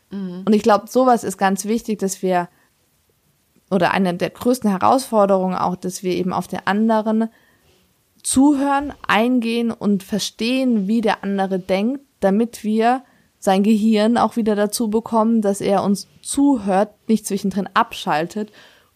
[0.10, 0.44] Mhm.
[0.46, 2.50] Und ich glaube, sowas ist ganz wichtig, dass wir,
[3.72, 7.30] oder eine der größten Herausforderungen auch, dass wir eben auf der anderen
[8.24, 13.04] zuhören, eingehen und verstehen, wie der andere denkt, damit wir
[13.44, 18.54] sein Gehirn auch wieder dazu bekommen, dass er uns zuhört, nicht zwischendrin abschaltet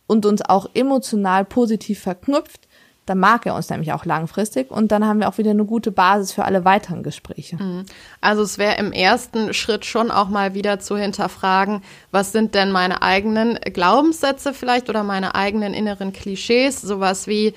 [0.08, 2.70] und uns auch emotional positiv verknüpft,
[3.06, 5.92] dann mag er uns nämlich auch langfristig und dann haben wir auch wieder eine gute
[5.92, 7.62] Basis für alle weiteren Gespräche.
[7.62, 7.86] Mhm.
[8.22, 11.82] Also es wäre im ersten Schritt schon auch mal wieder zu hinterfragen,
[12.12, 17.54] was sind denn meine eigenen Glaubenssätze vielleicht oder meine eigenen inneren Klischees, sowas wie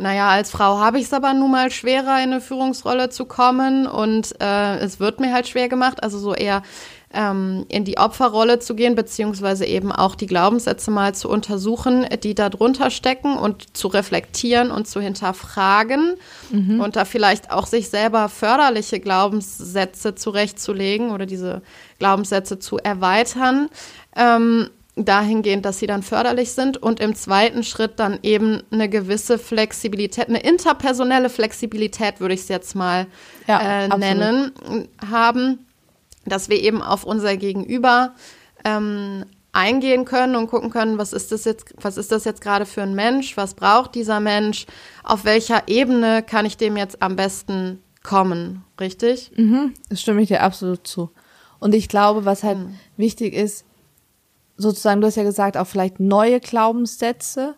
[0.00, 3.86] naja, als Frau habe ich es aber nun mal schwerer, in eine Führungsrolle zu kommen
[3.86, 6.62] und äh, es wird mir halt schwer gemacht, also so eher
[7.12, 12.34] ähm, in die Opferrolle zu gehen, beziehungsweise eben auch die Glaubenssätze mal zu untersuchen, die
[12.34, 16.14] da drunter stecken und zu reflektieren und zu hinterfragen
[16.50, 16.80] mhm.
[16.80, 21.62] und da vielleicht auch sich selber förderliche Glaubenssätze zurechtzulegen oder diese
[21.98, 23.68] Glaubenssätze zu erweitern.
[24.16, 24.70] Ähm,
[25.04, 30.28] dahingehend, dass sie dann förderlich sind und im zweiten Schritt dann eben eine gewisse Flexibilität,
[30.28, 33.06] eine interpersonelle Flexibilität, würde ich es jetzt mal
[33.46, 34.52] ja, äh, nennen,
[35.10, 35.66] haben,
[36.26, 38.14] dass wir eben auf unser Gegenüber
[38.64, 42.66] ähm, eingehen können und gucken können, was ist das jetzt, was ist das jetzt gerade
[42.66, 44.66] für ein Mensch, was braucht dieser Mensch,
[45.02, 49.32] auf welcher Ebene kann ich dem jetzt am besten kommen, richtig?
[49.36, 51.10] Mhm, das stimme ich dir absolut zu.
[51.58, 52.78] Und ich glaube, was halt mhm.
[52.96, 53.64] wichtig ist,
[54.60, 57.54] sozusagen, du hast ja gesagt, auch vielleicht neue Glaubenssätze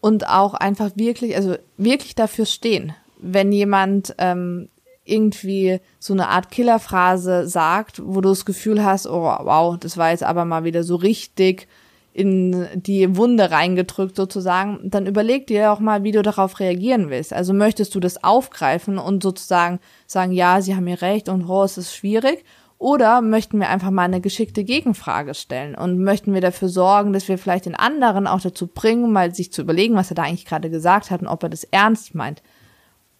[0.00, 2.94] und auch einfach wirklich, also wirklich dafür stehen.
[3.18, 4.68] Wenn jemand ähm,
[5.04, 10.10] irgendwie so eine Art Killerphrase sagt, wo du das Gefühl hast, oh wow, das war
[10.10, 11.66] jetzt aber mal wieder so richtig
[12.12, 17.32] in die Wunde reingedrückt sozusagen, dann überleg dir auch mal, wie du darauf reagieren willst.
[17.32, 21.62] Also möchtest du das aufgreifen und sozusagen sagen, ja, sie haben mir recht und oh,
[21.62, 22.44] es ist schwierig
[22.78, 27.26] oder möchten wir einfach mal eine geschickte Gegenfrage stellen und möchten wir dafür sorgen, dass
[27.26, 30.46] wir vielleicht den anderen auch dazu bringen, mal sich zu überlegen, was er da eigentlich
[30.46, 32.42] gerade gesagt hat und ob er das ernst meint.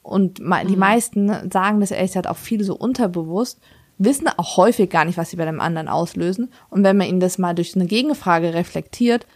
[0.03, 0.79] Und die mhm.
[0.79, 3.61] meisten sagen das ehrlich gesagt auch viel so unterbewusst,
[3.99, 6.53] wissen auch häufig gar nicht, was sie bei dem anderen auslösen.
[6.71, 9.27] Und wenn man ihnen das mal durch eine Gegenfrage reflektiert,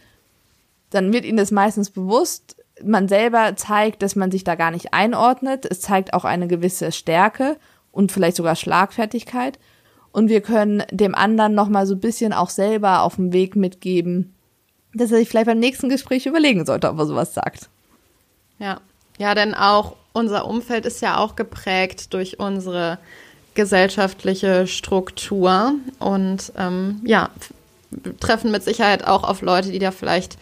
[0.89, 2.55] dann wird ihnen das meistens bewusst.
[2.81, 5.65] Man selber zeigt, dass man sich da gar nicht einordnet.
[5.69, 7.57] Es zeigt auch eine gewisse Stärke
[7.91, 9.59] und vielleicht sogar Schlagfertigkeit
[10.13, 14.33] und wir können dem anderen nochmal so ein bisschen auch selber auf dem Weg mitgeben,
[14.93, 17.67] dass er sich vielleicht beim nächsten Gespräch überlegen sollte, ob er sowas sagt.
[18.59, 18.79] Ja,
[19.17, 22.99] ja, denn auch unser Umfeld ist ja auch geprägt durch unsere
[23.55, 27.29] gesellschaftliche Struktur und ähm, ja,
[28.19, 30.37] treffen mit Sicherheit auch auf Leute, die da vielleicht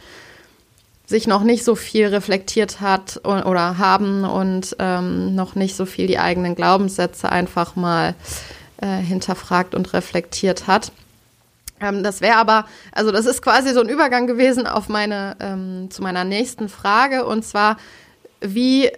[1.05, 6.07] sich noch nicht so viel reflektiert hat oder haben und ähm, noch nicht so viel
[6.07, 8.13] die eigenen Glaubenssätze einfach mal äh,
[8.88, 10.91] hinterfragt und reflektiert hat.
[11.82, 15.89] Ähm, das wäre aber, also das ist quasi so ein Übergang gewesen auf meine, ähm,
[15.89, 17.78] zu meiner nächsten Frage und zwar,
[18.39, 18.91] wie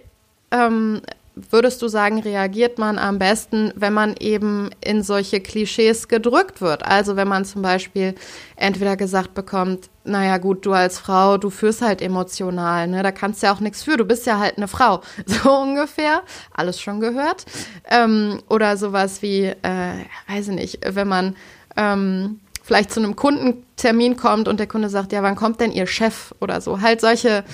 [0.50, 1.02] ähm,
[1.36, 6.84] würdest du sagen, reagiert man am besten, wenn man eben in solche Klischees gedrückt wird?
[6.84, 8.14] Also wenn man zum Beispiel
[8.56, 13.02] entweder gesagt bekommt, naja gut, du als Frau, du führst halt emotional, ne?
[13.02, 15.00] Da kannst du ja auch nichts für, du bist ja halt eine Frau.
[15.26, 16.22] So ungefähr.
[16.52, 17.44] Alles schon gehört.
[17.90, 19.92] Ähm, oder sowas wie, äh,
[20.28, 21.36] weiß ich nicht, wenn man
[21.76, 25.86] ähm, vielleicht zu einem Kundentermin kommt und der Kunde sagt, ja, wann kommt denn Ihr
[25.86, 26.80] Chef oder so.
[26.80, 27.44] Halt solche,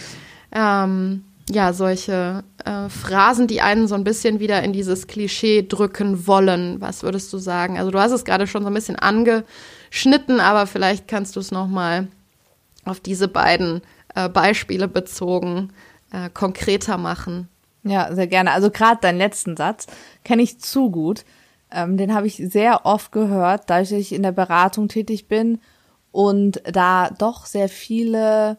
[0.53, 6.27] ähm, ja, solche äh, Phrasen, die einen so ein bisschen wieder in dieses Klischee drücken
[6.27, 6.81] wollen.
[6.81, 7.79] Was würdest du sagen?
[7.79, 11.51] Also du hast es gerade schon so ein bisschen angeschnitten, aber vielleicht kannst du es
[11.51, 12.09] noch mal
[12.85, 13.83] auf diese beiden
[14.15, 15.73] äh, Beispiele bezogen
[16.13, 17.49] äh, konkreter machen.
[17.83, 18.53] Ja, sehr gerne.
[18.53, 19.87] Also gerade deinen letzten Satz
[20.25, 21.25] kenne ich zu gut.
[21.73, 25.61] Ähm, den habe ich sehr oft gehört, da ich in der Beratung tätig bin
[26.13, 28.59] und da doch sehr viele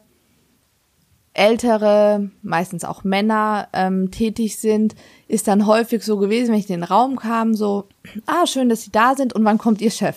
[1.34, 4.94] ältere, meistens auch Männer ähm, tätig sind,
[5.28, 7.86] ist dann häufig so gewesen, wenn ich in den Raum kam, so,
[8.26, 10.16] ah, schön, dass Sie da sind und wann kommt Ihr Chef?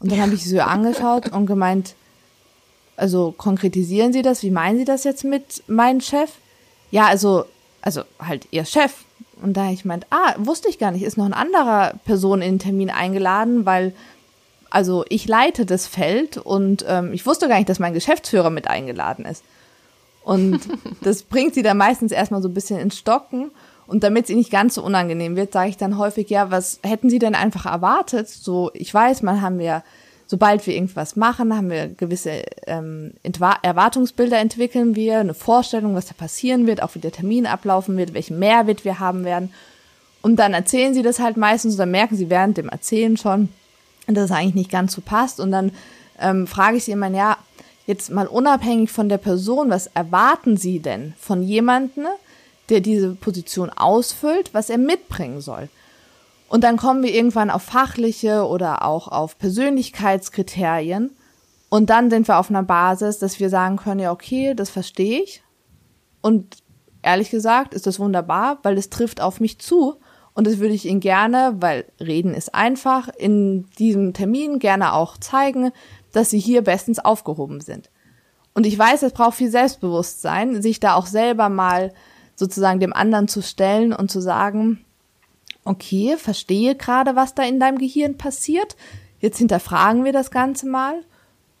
[0.00, 1.94] Und dann habe ich sie so angeschaut und gemeint,
[2.96, 6.30] also konkretisieren Sie das, wie meinen Sie das jetzt mit meinem Chef?
[6.90, 7.44] Ja, also,
[7.82, 9.04] also halt Ihr Chef.
[9.42, 12.54] Und da ich meint, ah, wusste ich gar nicht, ist noch ein anderer Person in
[12.54, 13.94] den Termin eingeladen, weil
[14.70, 18.66] also ich leite das Feld und ähm, ich wusste gar nicht, dass mein Geschäftsführer mit
[18.66, 19.44] eingeladen ist.
[20.24, 20.60] Und
[21.02, 23.50] das bringt sie dann meistens erstmal so ein bisschen ins Stocken.
[23.86, 27.10] Und damit ihnen nicht ganz so unangenehm wird, sage ich dann häufig, ja, was hätten
[27.10, 28.28] sie denn einfach erwartet?
[28.28, 29.82] So, ich weiß, man haben wir
[30.26, 36.14] sobald wir irgendwas machen, haben wir gewisse ähm, Erwartungsbilder entwickeln wir, eine Vorstellung, was da
[36.14, 39.52] passieren wird, auch wie der Termin ablaufen wird, welchen Mehrwert wir haben werden.
[40.22, 43.50] Und dann erzählen sie das halt meistens oder merken sie während dem Erzählen schon,
[44.06, 45.38] dass es eigentlich nicht ganz so passt.
[45.38, 45.72] Und dann
[46.18, 47.36] ähm, frage ich sie immer, ja,
[47.86, 52.06] jetzt mal unabhängig von der Person, was erwarten Sie denn von jemandem,
[52.68, 55.68] der diese Position ausfüllt, was er mitbringen soll?
[56.48, 61.10] Und dann kommen wir irgendwann auf fachliche oder auch auf Persönlichkeitskriterien.
[61.68, 65.22] Und dann sind wir auf einer Basis, dass wir sagen können, ja, okay, das verstehe
[65.22, 65.42] ich.
[66.20, 66.58] Und
[67.02, 69.96] ehrlich gesagt ist das wunderbar, weil es trifft auf mich zu.
[70.34, 75.16] Und das würde ich Ihnen gerne, weil reden ist einfach, in diesem Termin gerne auch
[75.18, 75.72] zeigen,
[76.16, 77.90] dass Sie hier bestens aufgehoben sind.
[78.54, 81.92] Und ich weiß, es braucht viel Selbstbewusstsein, sich da auch selber mal
[82.36, 84.84] sozusagen dem anderen zu stellen und zu sagen,
[85.64, 88.76] okay, verstehe gerade, was da in deinem Gehirn passiert.
[89.18, 91.02] Jetzt hinterfragen wir das Ganze mal,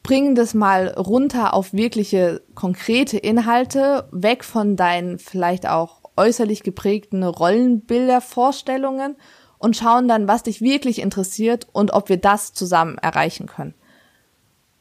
[0.02, 7.24] bringen das mal runter auf wirkliche konkrete Inhalte, weg von deinen vielleicht auch äußerlich geprägten
[7.24, 9.16] Rollenbilder, Vorstellungen
[9.58, 13.74] und schauen dann, was dich wirklich interessiert und ob wir das zusammen erreichen können.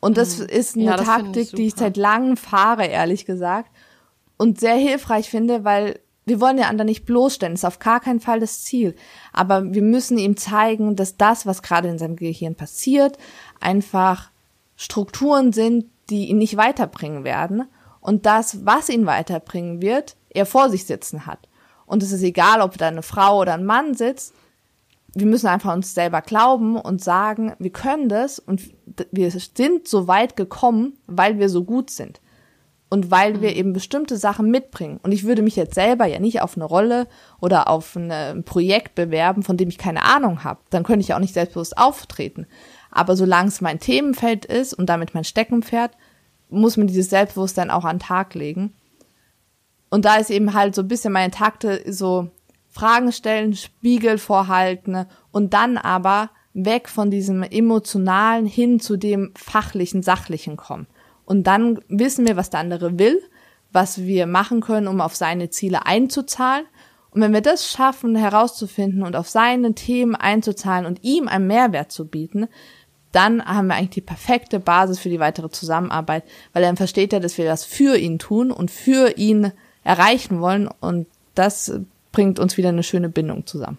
[0.04, 0.46] Und das mhm.
[0.48, 3.72] ist eine ja, Taktik, ich die ich seit langem fahre, ehrlich gesagt.
[4.36, 8.20] Und sehr hilfreich finde, weil wir wollen den anderen nicht bloßstellen, ist auf gar keinen
[8.20, 8.96] Fall das Ziel.
[9.32, 13.18] Aber wir müssen ihm zeigen, dass das, was gerade in seinem Gehirn passiert,
[13.62, 14.30] einfach
[14.76, 17.70] Strukturen sind, die ihn nicht weiterbringen werden.
[18.02, 21.48] Und das, was ihn weiterbringen wird, er vor sich sitzen hat.
[21.86, 24.34] Und es ist egal, ob da eine Frau oder ein Mann sitzt.
[25.16, 28.62] Wir müssen einfach uns selber glauben und sagen, wir können das und
[29.12, 32.20] wir sind so weit gekommen, weil wir so gut sind
[32.94, 33.58] und weil wir mhm.
[33.58, 35.00] eben bestimmte Sachen mitbringen.
[35.02, 37.08] Und ich würde mich jetzt selber ja nicht auf eine Rolle
[37.42, 40.60] oder auf ein Projekt bewerben, von dem ich keine Ahnung habe.
[40.70, 42.46] Dann könnte ich auch nicht selbstbewusst auftreten.
[42.92, 45.98] Aber solange es mein Themenfeld ist und damit mein Steckenpferd,
[46.52, 48.76] muss man dieses Selbstbewusstsein auch an den Tag legen.
[49.90, 52.30] Und da ist eben halt so ein bisschen meine Takte so
[52.74, 60.02] Fragen stellen, Spiegel vorhalten und dann aber weg von diesem emotionalen hin zu dem fachlichen,
[60.02, 60.88] sachlichen kommen.
[61.26, 63.22] Und dann wissen wir, was der andere will,
[63.72, 66.66] was wir machen können, um auf seine Ziele einzuzahlen.
[67.12, 71.92] Und wenn wir das schaffen, herauszufinden und auf seine Themen einzuzahlen und ihm einen Mehrwert
[71.92, 72.48] zu bieten,
[73.12, 77.20] dann haben wir eigentlich die perfekte Basis für die weitere Zusammenarbeit, weil dann versteht er,
[77.20, 79.52] dass wir das für ihn tun und für ihn
[79.84, 81.06] erreichen wollen und
[81.36, 81.72] das
[82.14, 83.78] bringt uns wieder eine schöne Bindung zusammen.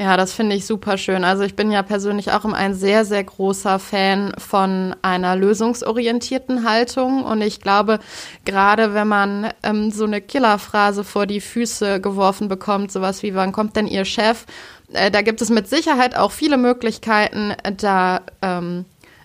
[0.00, 1.24] Ja, das finde ich super schön.
[1.24, 7.24] Also ich bin ja persönlich auch ein sehr, sehr großer Fan von einer lösungsorientierten Haltung.
[7.24, 7.98] Und ich glaube,
[8.44, 13.50] gerade wenn man ähm, so eine Killerphrase vor die Füße geworfen bekommt, sowas wie, wann
[13.50, 14.46] kommt denn Ihr Chef?
[14.92, 18.84] Äh, da gibt es mit Sicherheit auch viele Möglichkeiten, da ähm,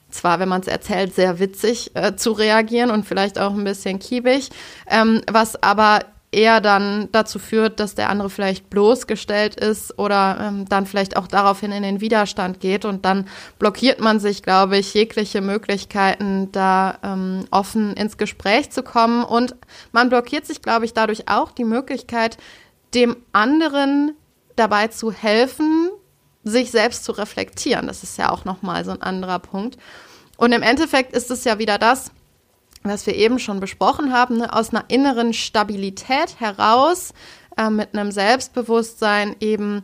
[0.09, 3.99] zwar, wenn man es erzählt, sehr witzig äh, zu reagieren und vielleicht auch ein bisschen
[3.99, 4.49] kiebig,
[4.89, 5.99] ähm, was aber
[6.33, 11.27] eher dann dazu führt, dass der andere vielleicht bloßgestellt ist oder ähm, dann vielleicht auch
[11.27, 13.27] daraufhin in den Widerstand geht und dann
[13.59, 19.55] blockiert man sich, glaube ich, jegliche Möglichkeiten, da ähm, offen ins Gespräch zu kommen und
[19.91, 22.37] man blockiert sich, glaube ich, dadurch auch die Möglichkeit,
[22.93, 24.13] dem anderen
[24.55, 25.89] dabei zu helfen,
[26.43, 27.87] sich selbst zu reflektieren.
[27.87, 29.77] Das ist ja auch nochmal so ein anderer Punkt.
[30.37, 32.11] Und im Endeffekt ist es ja wieder das,
[32.83, 34.53] was wir eben schon besprochen haben, ne?
[34.53, 37.13] aus einer inneren Stabilität heraus,
[37.57, 39.83] äh, mit einem Selbstbewusstsein eben,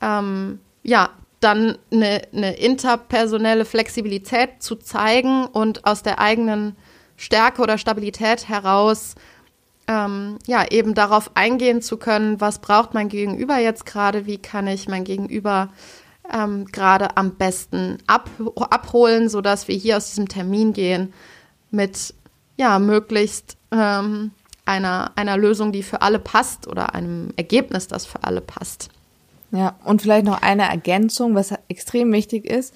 [0.00, 6.76] ähm, ja, dann eine, eine interpersonelle Flexibilität zu zeigen und aus der eigenen
[7.16, 9.14] Stärke oder Stabilität heraus
[9.90, 14.66] ähm, ja eben darauf eingehen zu können, was braucht mein Gegenüber jetzt gerade, wie kann
[14.66, 15.70] ich mein Gegenüber
[16.32, 21.12] ähm, gerade am besten ab, abholen, sodass wir hier aus diesem Termin gehen
[21.70, 22.14] mit
[22.60, 24.30] ja möglichst ähm,
[24.66, 28.90] einer, einer Lösung, die für alle passt oder einem Ergebnis, das für alle passt.
[29.50, 32.74] Ja, und vielleicht noch eine Ergänzung, was extrem wichtig ist,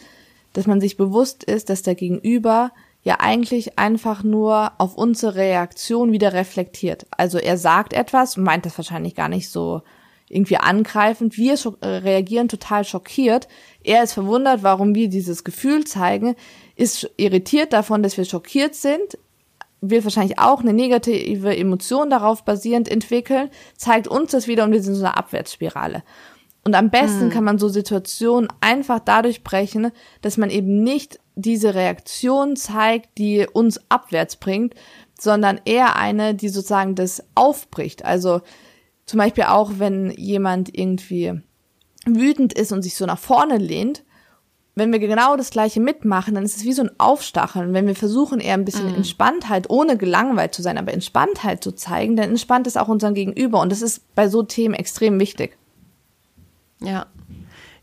[0.54, 2.72] dass man sich bewusst ist, dass der Gegenüber
[3.04, 7.06] ja eigentlich einfach nur auf unsere Reaktion wieder reflektiert.
[7.10, 9.82] Also er sagt etwas meint das wahrscheinlich gar nicht so
[10.28, 11.36] irgendwie angreifend.
[11.36, 13.46] Wir äh, reagieren total schockiert.
[13.84, 16.34] Er ist verwundert, warum wir dieses Gefühl zeigen,
[16.76, 19.18] ist irritiert davon, dass wir schockiert sind,
[19.90, 24.82] wird wahrscheinlich auch eine negative Emotion darauf basierend entwickeln, zeigt uns das wieder und wir
[24.82, 26.02] sind so eine Abwärtsspirale.
[26.64, 27.30] Und am besten hm.
[27.30, 29.90] kann man so Situationen einfach dadurch brechen,
[30.22, 34.74] dass man eben nicht diese Reaktion zeigt, die uns abwärts bringt,
[35.18, 38.04] sondern eher eine, die sozusagen das aufbricht.
[38.04, 38.40] Also
[39.04, 41.40] zum Beispiel auch, wenn jemand irgendwie
[42.06, 44.03] wütend ist und sich so nach vorne lehnt,
[44.74, 47.74] wenn wir genau das Gleiche mitmachen, dann ist es wie so ein Aufstacheln.
[47.74, 48.96] Wenn wir versuchen, eher ein bisschen mm.
[48.96, 53.60] Entspanntheit, ohne gelangweilt zu sein, aber Entspanntheit zu zeigen, dann entspannt es auch unseren Gegenüber.
[53.60, 55.56] Und das ist bei so Themen extrem wichtig.
[56.80, 57.06] Ja.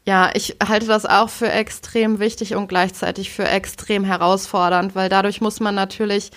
[0.06, 5.42] Ja, ich halte das auch für extrem wichtig und gleichzeitig für extrem herausfordernd, weil dadurch
[5.42, 6.32] muss man natürlich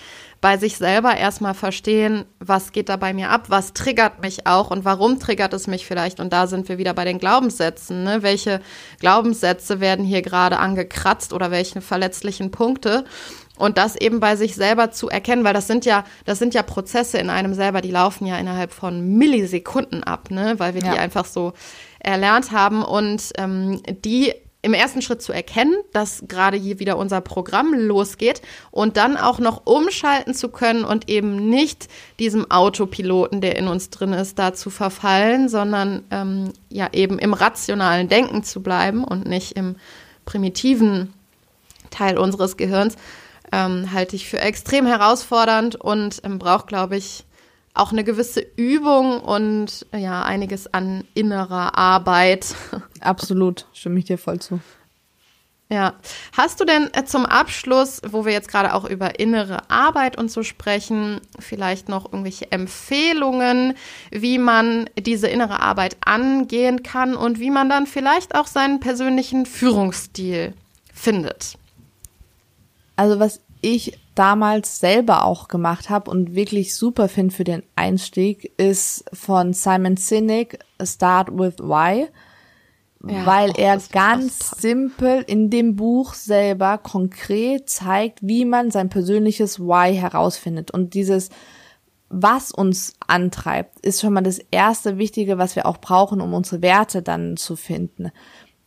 [0.45, 4.69] bei sich selber erstmal verstehen, was geht da bei mir ab, was triggert mich auch
[4.69, 6.19] und warum triggert es mich vielleicht.
[6.19, 8.03] Und da sind wir wieder bei den Glaubenssätzen.
[8.03, 8.21] Ne?
[8.21, 8.61] Welche
[8.99, 13.05] Glaubenssätze werden hier gerade angekratzt oder welche verletzlichen Punkte?
[13.57, 16.61] Und das eben bei sich selber zu erkennen, weil das sind ja, das sind ja
[16.61, 20.53] Prozesse in einem selber, die laufen ja innerhalb von Millisekunden ab, ne?
[20.59, 20.93] Weil wir ja.
[20.93, 21.53] die einfach so
[21.97, 24.31] erlernt haben und ähm, die
[24.65, 28.41] im ersten Schritt zu erkennen, dass gerade hier wieder unser Programm losgeht
[28.71, 31.87] und dann auch noch umschalten zu können und eben nicht
[32.17, 37.33] diesem Autopiloten, der in uns drin ist, da zu verfallen, sondern ähm, ja eben im
[37.33, 39.75] rationalen Denken zu bleiben und nicht im
[40.25, 41.13] primitiven
[41.91, 42.95] Teil unseres Gehirns,
[43.51, 47.23] ähm, halte ich für extrem herausfordernd und ähm, braucht, glaube ich,
[47.75, 52.55] auch eine gewisse Übung und ja, einiges an innerer Arbeit.
[53.01, 54.59] Absolut, stimme ich dir voll zu.
[55.69, 55.95] Ja.
[56.37, 60.29] Hast du denn äh, zum Abschluss, wo wir jetzt gerade auch über innere Arbeit und
[60.29, 63.73] so sprechen, vielleicht noch irgendwelche Empfehlungen,
[64.11, 69.47] wie man diese innere Arbeit angehen kann und wie man dann vielleicht auch seinen persönlichen
[69.47, 70.53] Führungsstil
[70.93, 71.57] findet?
[72.95, 78.51] Also was ich damals selber auch gemacht habe und wirklich super finde für den Einstieg,
[78.57, 82.07] ist von Simon Sinek Start with Why.
[83.07, 89.59] Ja, weil er ganz simpel in dem Buch selber konkret zeigt, wie man sein persönliches
[89.59, 90.71] Why herausfindet.
[90.71, 91.29] Und dieses,
[92.09, 96.63] was uns antreibt, ist schon mal das erste Wichtige, was wir auch brauchen, um unsere
[96.63, 98.11] Werte dann zu finden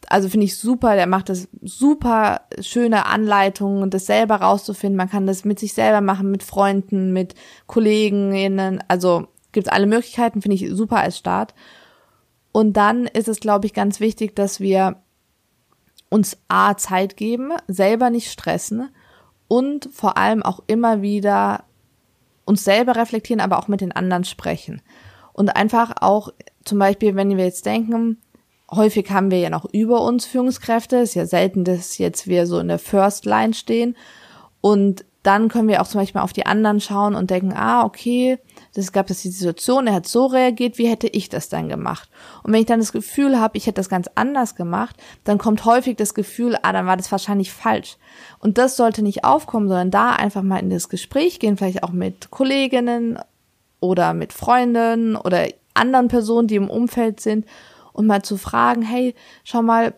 [0.08, 4.96] also finde ich super, der macht das super schöne Anleitungen, das selber rauszufinden.
[4.96, 7.34] Man kann das mit sich selber machen, mit Freunden, mit
[7.66, 8.82] Kolleginnen.
[8.88, 11.54] Also gibt es alle Möglichkeiten, finde ich super als Start.
[12.52, 14.96] Und dann ist es, glaube ich, ganz wichtig, dass wir
[16.08, 18.88] uns A Zeit geben, selber nicht stressen
[19.46, 21.64] und vor allem auch immer wieder
[22.46, 24.80] uns selber reflektieren, aber auch mit den anderen sprechen.
[25.34, 26.30] Und einfach auch
[26.64, 28.18] zum Beispiel, wenn wir jetzt denken,
[28.70, 30.96] häufig haben wir ja noch über uns Führungskräfte.
[30.96, 33.96] Ist ja selten, dass jetzt wir so in der First Line stehen.
[34.60, 38.38] Und dann können wir auch zum Beispiel auf die anderen schauen und denken, ah, okay,
[38.74, 42.08] das gab es die Situation, er hat so reagiert, wie hätte ich das dann gemacht?
[42.42, 45.64] Und wenn ich dann das Gefühl habe, ich hätte das ganz anders gemacht, dann kommt
[45.64, 47.96] häufig das Gefühl, ah, dann war das wahrscheinlich falsch.
[48.38, 51.92] Und das sollte nicht aufkommen, sondern da einfach mal in das Gespräch gehen, vielleicht auch
[51.92, 53.18] mit Kolleginnen
[53.80, 57.44] oder mit Freunden oder anderen Personen, die im Umfeld sind
[57.98, 59.92] und mal zu fragen, hey, schau mal,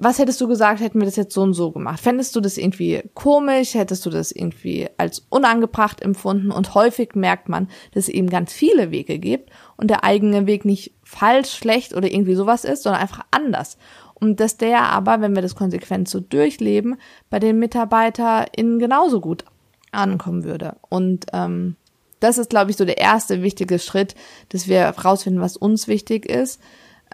[0.00, 2.00] was hättest du gesagt, hätten wir das jetzt so und so gemacht?
[2.00, 3.74] Fändest du das irgendwie komisch?
[3.74, 6.50] Hättest du das irgendwie als unangebracht empfunden?
[6.50, 10.64] Und häufig merkt man, dass es eben ganz viele Wege gibt und der eigene Weg
[10.64, 13.78] nicht falsch, schlecht oder irgendwie sowas ist, sondern einfach anders.
[14.14, 16.96] Und dass der aber, wenn wir das konsequent so durchleben,
[17.30, 19.44] bei den MitarbeiterInnen genauso gut
[19.92, 20.74] ankommen würde.
[20.88, 21.76] Und ähm,
[22.22, 24.14] das ist, glaube ich, so der erste wichtige Schritt,
[24.48, 26.60] dass wir herausfinden, was uns wichtig ist.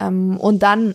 [0.00, 0.94] Ähm, und dann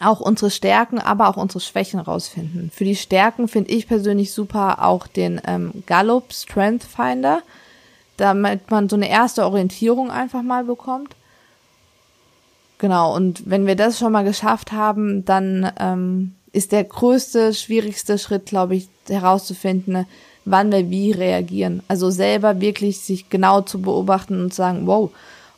[0.00, 2.70] auch unsere Stärken, aber auch unsere Schwächen rausfinden.
[2.72, 7.42] Für die Stärken finde ich persönlich super auch den ähm, Gallup Strength Finder,
[8.16, 11.16] damit man so eine erste Orientierung einfach mal bekommt.
[12.78, 18.18] Genau, und wenn wir das schon mal geschafft haben, dann ähm, ist der größte, schwierigste
[18.18, 20.06] Schritt, glaube ich, herauszufinden,
[20.44, 21.82] wann wir wie reagieren.
[21.88, 25.10] Also selber wirklich sich genau zu beobachten und sagen, wow,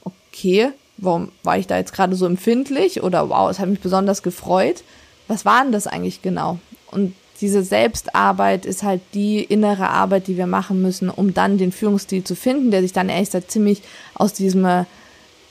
[0.02, 0.70] okay,
[1.00, 4.82] warum war ich da jetzt gerade so empfindlich oder wow, es hat mich besonders gefreut.
[5.28, 6.58] Was war denn das eigentlich genau?
[6.90, 11.72] Und diese Selbstarbeit ist halt die innere Arbeit, die wir machen müssen, um dann den
[11.72, 13.82] Führungsstil zu finden, der sich dann ehrlich gesagt ziemlich
[14.14, 14.84] aus diesem äh,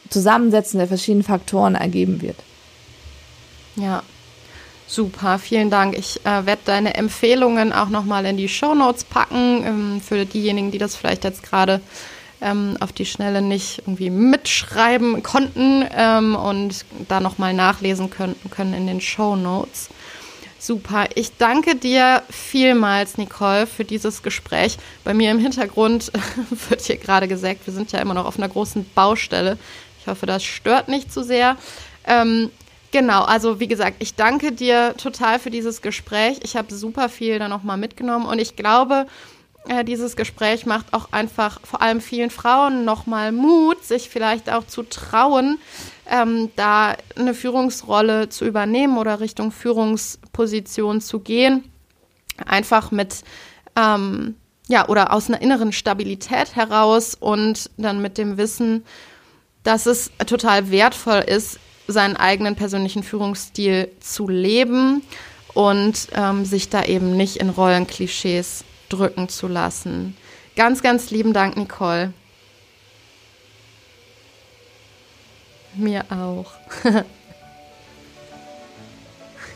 [0.10, 2.36] Zusammensetzen der verschiedenen Faktoren ergeben wird.
[3.76, 4.04] Ja,
[4.86, 5.98] super, vielen Dank.
[5.98, 10.72] Ich äh, werde deine Empfehlungen auch nochmal in die Show Notes packen, ähm, für diejenigen,
[10.72, 11.82] die das vielleicht jetzt gerade
[12.42, 18.74] ähm, auf die Schnelle nicht irgendwie mitschreiben konnten ähm, und da nochmal nachlesen können, können
[18.74, 19.90] in den Show Notes.
[20.62, 21.08] Super.
[21.16, 24.78] Ich danke dir vielmals, Nicole, für dieses Gespräch.
[25.06, 26.12] Bei mir im Hintergrund
[26.70, 29.58] wird hier gerade gesagt, wir sind ja immer noch auf einer großen Baustelle.
[30.02, 31.56] Ich hoffe, das stört nicht zu sehr.
[32.06, 32.50] Ähm,
[32.92, 36.40] genau, also wie gesagt, ich danke dir total für dieses Gespräch.
[36.44, 39.08] Ich habe super viel da nochmal mitgenommen und ich glaube,
[39.68, 44.66] äh, dieses Gespräch macht auch einfach vor allem vielen Frauen nochmal Mut, sich vielleicht auch
[44.66, 45.60] zu trauen,
[46.10, 51.66] ähm, da eine Führungsrolle zu übernehmen oder Richtung Führungsposition zu gehen.
[52.46, 53.24] Einfach mit,
[53.76, 54.36] ähm,
[54.68, 58.86] ja, oder aus einer inneren Stabilität heraus und dann mit dem Wissen,
[59.64, 65.02] dass es total wertvoll ist, seinen eigenen persönlichen Führungsstil zu leben
[65.54, 70.18] und ähm, sich da eben nicht in Rollenklischees drücken zu lassen.
[70.56, 72.14] Ganz, ganz lieben Dank, Nicole.
[75.76, 76.52] Mir auch.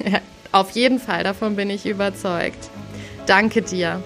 [0.05, 0.19] ja,
[0.51, 2.69] auf jeden Fall, davon bin ich überzeugt.
[3.25, 4.03] Danke dir.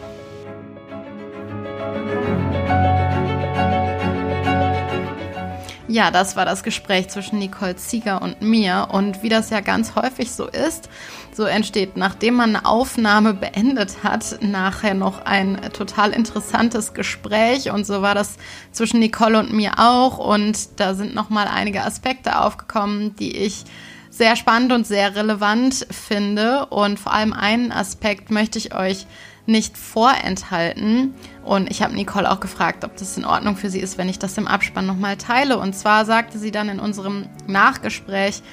[5.97, 8.89] Ja, das war das Gespräch zwischen Nicole Zieger und mir.
[8.91, 10.89] Und wie das ja ganz häufig so ist,
[11.33, 17.71] so entsteht, nachdem man eine Aufnahme beendet hat, nachher noch ein total interessantes Gespräch.
[17.71, 18.37] Und so war das
[18.71, 20.19] zwischen Nicole und mir auch.
[20.19, 23.63] Und da sind nochmal einige Aspekte aufgekommen, die ich
[24.11, 26.67] sehr spannend und sehr relevant finde.
[26.67, 29.07] Und vor allem einen Aspekt möchte ich euch
[29.47, 31.15] nicht vorenthalten.
[31.43, 34.19] Und ich habe Nicole auch gefragt, ob das in Ordnung für sie ist, wenn ich
[34.19, 35.57] das im Abspann nochmal teile.
[35.57, 38.43] Und zwar sagte sie dann in unserem Nachgespräch,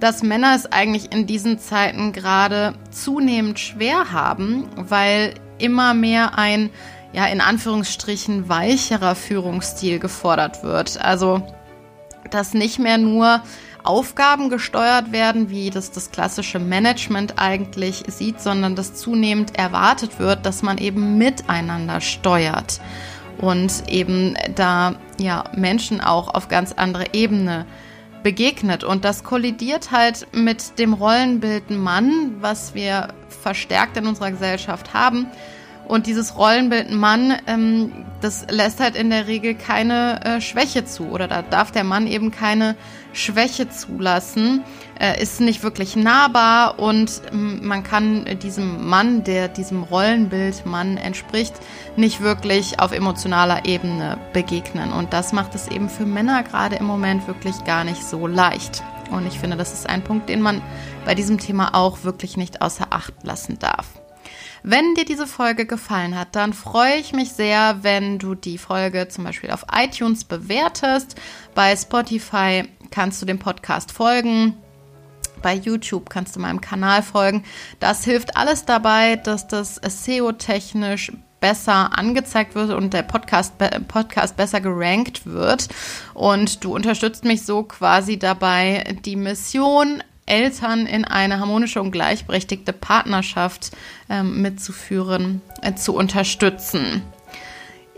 [0.00, 6.70] dass Männer es eigentlich in diesen Zeiten gerade zunehmend schwer haben, weil immer mehr ein,
[7.12, 11.00] ja, in Anführungsstrichen weicherer Führungsstil gefordert wird.
[11.00, 11.42] Also,
[12.30, 13.40] dass nicht mehr nur
[13.86, 20.44] Aufgaben gesteuert werden, wie das das klassische Management eigentlich sieht, sondern dass zunehmend erwartet wird,
[20.44, 22.80] dass man eben miteinander steuert
[23.38, 27.66] und eben da ja Menschen auch auf ganz andere Ebene
[28.22, 28.82] begegnet.
[28.82, 35.28] Und das kollidiert halt mit dem Rollenbild Mann, was wir verstärkt in unserer Gesellschaft haben
[35.88, 41.04] und dieses Rollenbild Mann, ähm, das lässt halt in der Regel keine äh, Schwäche zu
[41.04, 42.76] oder da darf der Mann eben keine
[43.12, 44.62] Schwäche zulassen,
[44.98, 50.96] äh, ist nicht wirklich nahbar und ähm, man kann diesem Mann, der diesem Rollenbild Mann
[50.96, 51.54] entspricht,
[51.96, 54.92] nicht wirklich auf emotionaler Ebene begegnen.
[54.92, 58.82] Und das macht es eben für Männer gerade im Moment wirklich gar nicht so leicht.
[59.10, 60.62] Und ich finde, das ist ein Punkt, den man
[61.04, 63.86] bei diesem Thema auch wirklich nicht außer Acht lassen darf.
[64.68, 69.06] Wenn dir diese Folge gefallen hat, dann freue ich mich sehr, wenn du die Folge
[69.06, 71.14] zum Beispiel auf iTunes bewertest.
[71.54, 74.56] Bei Spotify kannst du dem Podcast folgen.
[75.40, 77.44] Bei YouTube kannst du meinem Kanal folgen.
[77.78, 83.52] Das hilft alles dabei, dass das SEO-technisch besser angezeigt wird und der Podcast,
[83.86, 85.68] Podcast besser gerankt wird.
[86.12, 92.72] Und du unterstützt mich so quasi dabei, die Mission Eltern in eine harmonische und gleichberechtigte
[92.72, 93.70] Partnerschaft
[94.10, 97.02] ähm, mitzuführen, äh, zu unterstützen.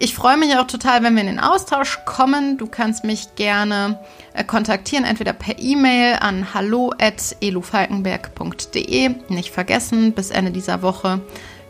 [0.00, 2.56] Ich freue mich auch total, wenn wir in den Austausch kommen.
[2.56, 3.98] Du kannst mich gerne
[4.32, 9.10] äh, kontaktieren, entweder per E-Mail an hallo.elufalkenberg.de.
[9.28, 11.20] Nicht vergessen, bis Ende dieser Woche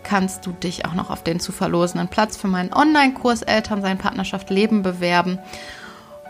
[0.02, 3.98] kannst du dich auch noch auf den zu verlosenen Platz für meinen Online-Kurs Eltern sein
[3.98, 5.38] Partnerschaft Leben bewerben.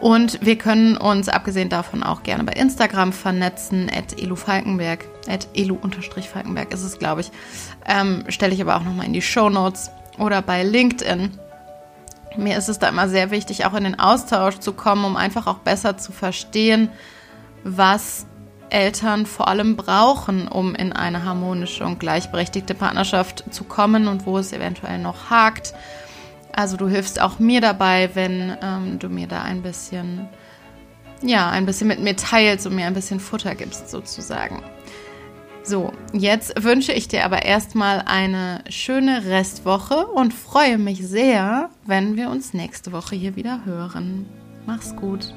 [0.01, 6.73] Und wir können uns abgesehen davon auch gerne bei Instagram vernetzen, at elufalkenberg, at elu-falkenberg
[6.73, 7.33] ist es, glaube ich.
[7.85, 11.39] Ähm, Stelle ich aber auch nochmal in die Show Notes oder bei LinkedIn.
[12.37, 15.49] mir ist es da immer sehr wichtig, auch in den Austausch zu kommen, um einfach
[15.49, 16.91] auch besser zu verstehen,
[17.65, 18.27] was
[18.71, 24.39] Eltern vor allem brauchen, um in eine harmonische und gleichberechtigte Partnerschaft zu kommen und wo
[24.39, 25.75] es eventuell noch hakt.
[26.59, 30.29] Also du hilfst auch mir dabei, wenn ähm, du mir da ein bisschen,
[31.23, 34.65] ja, ein bisschen mit mir teilst und mir ein bisschen Futter gibst sozusagen.
[35.63, 42.17] So, jetzt wünsche ich dir aber erstmal eine schöne Restwoche und freue mich sehr, wenn
[42.17, 44.27] wir uns nächste Woche hier wieder hören.
[44.67, 45.33] Mach's gut.